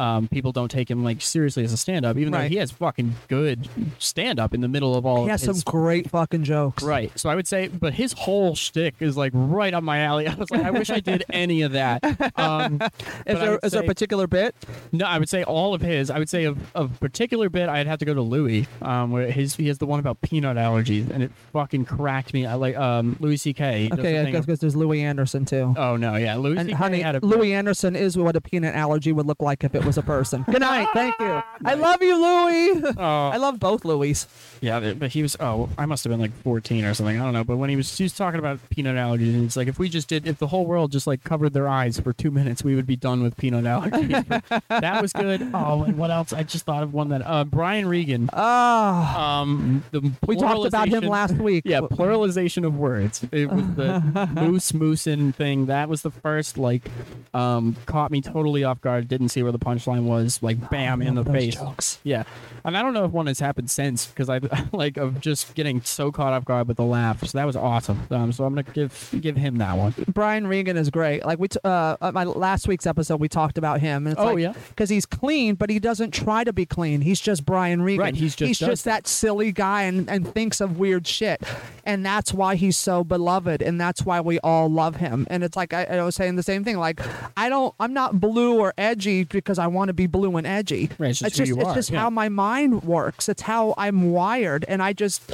[0.00, 3.16] Um, people don't take him like seriously as a stand-up, even though he has fucking
[3.28, 5.16] good stand-up in the middle of all.
[5.18, 6.82] He of has some his great fucking jokes.
[6.82, 7.12] Right.
[7.18, 10.26] So I would say, but his whole shtick is like right up my alley.
[10.28, 12.00] I was like, I wish I did any of that.
[12.40, 12.92] Um, but
[13.26, 14.54] Is I there, would is there a say- particular bit?
[14.92, 16.10] no, I would say all of his.
[16.10, 19.30] I would say of, of particular bit, I'd have to go to Louis, um, where
[19.30, 22.46] his he has the one about peanut allergies, and it fucking cracked me.
[22.46, 23.88] I like um Louis C.K.
[23.88, 25.74] does the Okay, I thing guess because there's Louie Anderson too.
[25.76, 26.76] Oh no, yeah, Louis and C.K.
[26.76, 29.84] honey, had a Louie Anderson is what a peanut allergy would look like if it
[29.90, 30.44] was a person.
[30.48, 30.86] Good night.
[30.94, 31.42] Thank you.
[31.64, 32.94] I love you, Louis.
[32.96, 34.24] Oh, I love both Louis.
[34.60, 35.36] Yeah, but he was.
[35.40, 37.20] Oh, I must have been like 14 or something.
[37.20, 37.42] I don't know.
[37.42, 39.88] But when he was, he was talking about peanut allergies, and it's like if we
[39.88, 42.76] just did, if the whole world just like covered their eyes for two minutes, we
[42.76, 44.60] would be done with peanut allergies.
[44.80, 45.50] That was good.
[45.52, 46.32] Oh, and what else?
[46.32, 48.30] I just thought of one that uh, Brian Regan.
[48.32, 51.62] Ah, Um, the we talked about him pluralization- last week.
[51.66, 53.24] Yeah, pluralization of words.
[53.32, 54.00] It was the
[54.34, 55.66] moose moosin thing.
[55.66, 56.88] That was the first like
[57.34, 59.08] um caught me totally off guard.
[59.08, 60.42] Didn't see where the punchline was.
[60.42, 61.54] Like bam in the face.
[61.54, 61.98] jokes.
[62.04, 62.24] Yeah,
[62.64, 64.40] and I don't know if one has happened since because I
[64.72, 67.24] like of just getting so caught off guard with the laugh.
[67.26, 68.02] So that was awesome.
[68.10, 69.94] Um, so I'm gonna give give him that one.
[70.08, 71.24] Brian Regan is great.
[71.24, 74.06] Like we, t- uh, my last week's episode, we talked about him.
[74.06, 74.52] And it's Oh, like, yeah.
[74.68, 77.00] because he's clean, but he doesn't try to be clean.
[77.00, 78.00] He's just Brian Regan.
[78.02, 81.42] Right, he's just he's just that silly guy and, and thinks of weird shit,
[81.84, 85.26] and that's why he's so beloved, and that's why we all love him.
[85.30, 86.76] And it's like I, I was saying the same thing.
[86.78, 87.00] Like
[87.36, 90.90] I don't, I'm not blue or edgy because I want to be blue and edgy.
[90.98, 92.00] Right, it's just who just, it's just yeah.
[92.00, 93.28] how my mind works.
[93.28, 95.32] It's how I'm wired, and I just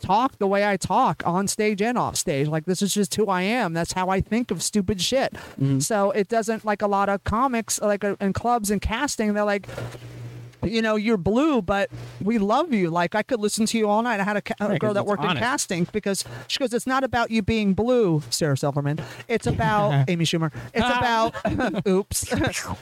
[0.00, 2.48] talk the way I talk on stage and off stage.
[2.48, 3.72] Like this is just who I am.
[3.72, 5.32] That's how I think of stupid shit.
[5.32, 5.80] Mm-hmm.
[5.80, 9.34] So it doesn't like a lot of comics, like uh, in clubs and casting.
[9.34, 9.68] They're like.
[10.62, 11.90] You know, you're blue, but
[12.22, 12.90] we love you.
[12.90, 14.20] Like I could listen to you all night.
[14.20, 17.04] I had a, ca- a girl that worked in casting because she goes, "It's not
[17.04, 18.98] about you being blue, Sarah Silverman.
[19.28, 20.52] It's about Amy Schumer.
[20.74, 21.34] It's about
[21.86, 22.32] oops,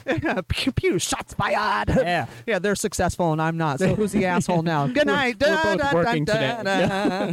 [0.49, 1.89] pew pew, shots fired.
[1.89, 2.25] Yeah.
[2.45, 3.79] yeah, they're successful and I'm not.
[3.79, 4.87] So who's the asshole now?
[4.87, 5.37] Good night.
[5.39, 7.31] we're both Da, da, working da, da.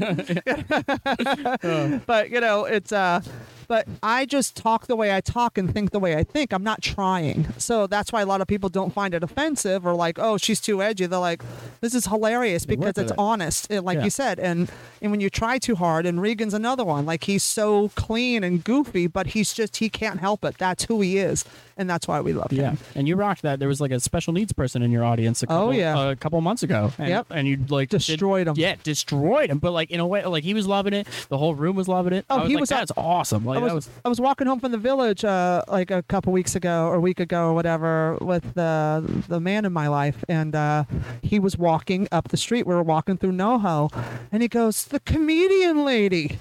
[2.07, 3.21] but you know, it's uh.
[3.69, 6.53] But I just talk the way I talk and think the way I think.
[6.53, 7.47] I'm not trying.
[7.59, 10.61] So that's why a lot of people don't find it offensive or like, oh, she's
[10.61, 11.07] too edgy.
[11.07, 11.43] They're like,
[11.81, 13.19] this is hilarious because it's it.
[13.19, 14.05] honest, like Yeah.
[14.05, 14.39] you said.
[14.39, 18.43] And and when you try too hard, and Regan's another one, like he's so clean
[18.45, 20.57] and goofy, but he's just he can't help it.
[20.59, 21.45] That's who he is,
[21.77, 22.79] and that's why we love Yeah, him.
[22.81, 23.59] Yeah, and you rocked that.
[23.59, 25.43] There was like a special needs person in your audience.
[25.43, 26.11] A Oh, yeah.
[26.11, 26.93] a couple months ago.
[26.99, 27.27] And, Yep.
[27.31, 28.55] and you like did- Destroyed him.
[28.57, 29.59] Yeah, destroyed him.
[29.59, 31.07] But like in a way, like he was loving it.
[31.29, 32.25] The whole room was loving it.
[32.31, 33.45] Oh, was he like, was- That's awesome.
[33.45, 33.91] Like I was, was.
[34.05, 37.01] I was walking home from the village uh, like a couple weeks ago or a
[37.01, 40.85] week ago or whatever with the the man in my life, and uh,
[41.23, 42.67] he was walking up the street.
[42.67, 43.93] We were walking through NoHo,
[44.33, 46.39] and he goes, "The comedian lady."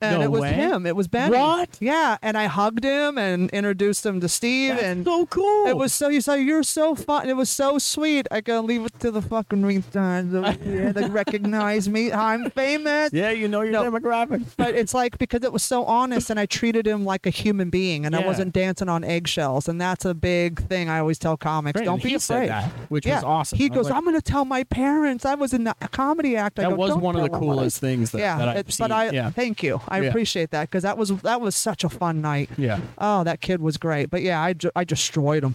[0.00, 0.52] And No it was way.
[0.52, 0.86] him.
[0.86, 1.30] It was Ben.
[1.32, 1.76] What?
[1.80, 5.66] Yeah, and I hugged him and introduced him to Steve, That's and so cool.
[5.66, 7.28] it was so you said you're so fun.
[7.28, 8.26] It was so sweet.
[8.30, 12.12] I gotta leave it to the fucking retards over here recognize me.
[12.12, 13.84] I'm famous Yeah, you know your No.
[13.90, 14.44] demographic.
[14.56, 17.70] but it's like because it was so honest and I treated him like a human
[17.70, 21.36] being and I wasn't dancing on eggshells and that's a big thing I always tell
[21.36, 21.78] comics.
[21.78, 22.48] Right, Don't and be afraid.
[22.48, 23.16] that, which yeah.
[23.16, 23.58] was awesome.
[23.58, 26.58] He goes, like- I'm gonna tell my parents I was in a comedy act.
[26.58, 28.38] I That go, was one of the tell them what I-" coolest things that, yeah,
[28.38, 28.84] that I've it- seen.
[28.84, 29.80] but I yeah, thank you.
[29.88, 30.08] I Yeah.
[30.08, 32.50] appreciate that because that was that was such a fun night.
[32.56, 34.10] yeah, Oh, that kid was great.
[34.10, 35.54] But yeah, I, ju- I destroyed him.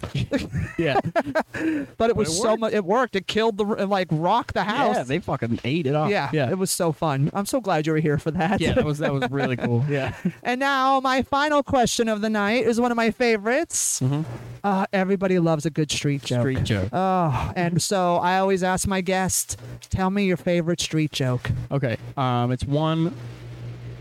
[0.78, 1.00] yeah.
[1.98, 2.72] but it was it so much.
[2.72, 3.16] It worked.
[3.16, 4.96] It killed the it, like rocked the house.
[4.96, 6.10] Yeah, they fucking ate it up.
[6.10, 7.30] yeah, yeah, it was so fun.
[7.32, 8.60] I'm so glad you were here for that.
[8.60, 8.74] yeah.
[8.74, 9.84] That was that was really cool.
[9.92, 10.14] Yeah.
[10.42, 14.00] And now my final question of the night is one of my favorites.
[14.00, 14.24] Mhm.
[14.64, 16.40] Uh, everybody loves a good street joke.
[16.40, 16.88] Street joke.
[16.92, 19.58] Oh, and so I always ask my guest,
[19.90, 21.50] tell me your favorite street joke.
[21.70, 21.96] Okay.
[22.16, 23.14] Um, it's one.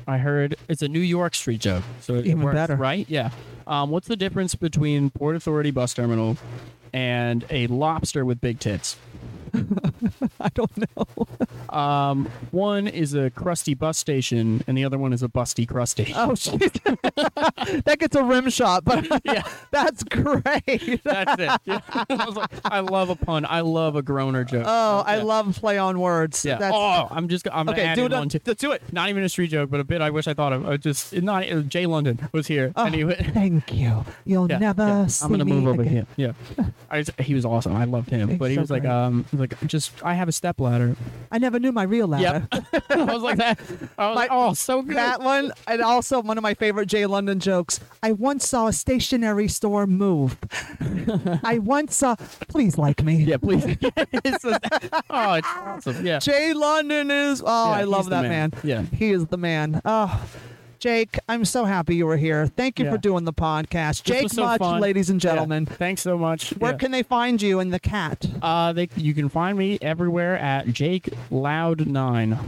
[0.08, 2.76] I heard it's a New York street joke, so it Even works, better.
[2.76, 3.06] right?
[3.10, 3.30] Yeah.
[3.68, 6.38] Um, what's the difference between Port Authority bus terminal
[6.94, 8.98] and a lobster with big tits?
[10.40, 11.06] I don't know.
[11.72, 16.12] Um, one is a crusty bus station, and the other one is a busty crusty.
[16.14, 16.60] Oh, shit.
[16.84, 19.44] that gets a rim shot, but Yeah.
[19.72, 21.02] that's great.
[21.06, 21.62] That's it.
[21.64, 21.80] Yeah.
[22.10, 23.46] I, was like, I love a pun.
[23.46, 24.66] I love a groaner joke.
[24.68, 26.44] Oh, I love play on words.
[26.44, 26.58] Yeah.
[26.58, 27.48] That's, oh, I'm just.
[27.48, 28.12] I'm gonna okay, add do it.
[28.46, 28.82] Let's do it.
[28.92, 30.68] Not even a street joke, but a bit I wish I thought of.
[30.68, 31.50] Uh, just not.
[31.50, 33.06] Uh, Jay London was here, Oh, and he.
[33.06, 34.04] went- thank you.
[34.26, 35.08] You'll Yeah, never yeah.
[35.22, 36.06] I'm gonna move over again.
[36.18, 36.36] here.
[36.58, 37.76] Yeah, I he was awesome.
[37.78, 40.60] I loved him, but he so was like, um, like just I have a step
[40.60, 40.96] ladder.
[41.32, 42.48] I never knew my real ladder.
[42.52, 42.84] Yep.
[42.90, 43.60] I was like that.
[43.98, 44.96] I was My- like, oh, so good.
[44.98, 47.80] That one, and also one of my favorite Jay London jokes.
[48.04, 50.38] I once saw a stationery store move.
[51.44, 52.16] I once saw.
[52.48, 53.24] Please like me.
[53.24, 53.66] yeah, please.
[54.24, 54.60] It's just-
[55.10, 56.06] oh, it's awesome.
[56.06, 56.20] Yeah.
[56.20, 57.42] Jay London is.
[57.46, 58.52] Oh, Yeah, I love the that man.
[58.52, 58.54] man.
[58.64, 58.82] Yeah.
[58.98, 59.82] he is the man.
[59.86, 60.24] Oh.
[60.82, 62.48] Jake, I'm so happy you were here.
[62.48, 62.92] Thank you Yeah.
[62.94, 64.02] for doing the podcast.
[64.04, 64.82] Jake so Much, fun.
[64.82, 65.30] ladies and Yeah.
[65.34, 65.68] gentlemen.
[65.68, 66.50] Thanks so much.
[66.58, 66.78] Where Yeah.
[66.78, 68.26] can they find you and the cat?
[68.42, 72.40] uh, they you can find me everywhere at Jake Loud Nine.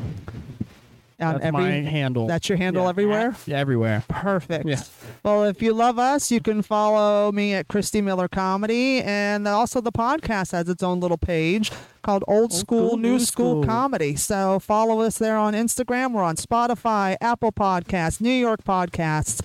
[1.19, 2.27] On That's every, my handle.
[2.27, 3.35] That's your handle Yeah, everywhere?
[3.45, 4.03] yeah, everywhere.
[4.07, 4.65] Perfect.
[4.67, 4.81] Yeah.
[5.23, 9.79] Well, if you love us, you can follow me at Christy Miller Comedy, and also
[9.79, 13.65] the podcast has its own little page called Old, School, School, New New School, School.
[13.65, 14.15] Comedy.
[14.15, 16.13] So follow us there on Instagram.
[16.13, 19.41] We're on Spotify, Apple Podcasts, New York Podcasts,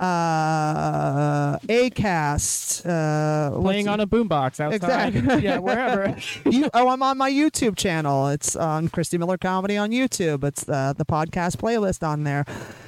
[0.00, 2.86] uh, Acast.
[2.86, 5.14] Uh, Playing on a boombox outside.
[5.14, 5.42] Exactly.
[5.44, 6.16] yeah, wherever.
[6.50, 8.28] you, oh, I'm on my YouTube channel.
[8.28, 10.42] It's on Christy Miller Comedy on YouTube.
[10.44, 12.44] It's uh, the podcast playlist on there.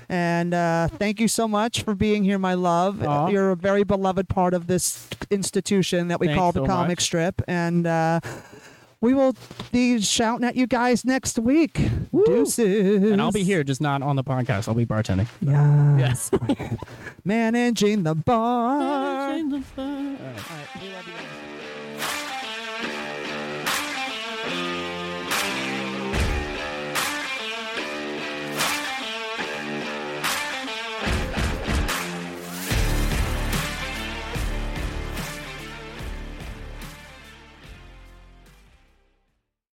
[0.08, 3.02] And uh, thank you so much for being here, my love.
[3.02, 3.28] Aw.
[3.28, 6.98] You're a very beloved part of this institution that we Thanks call the so comic
[6.98, 7.02] much.
[7.02, 7.42] strip.
[7.46, 8.20] And uh,
[9.02, 9.34] we will
[9.72, 11.80] be shouting at you guys next week.
[12.24, 13.02] Deuces.
[13.10, 14.68] And I'll be here, just not on the podcast.
[14.68, 15.26] I'll be bartending.
[15.42, 16.30] Yes.
[17.24, 18.80] Managing the bar.
[18.80, 19.42] All right.
[19.42, 20.18] All right,
[20.80, 21.31] we love you.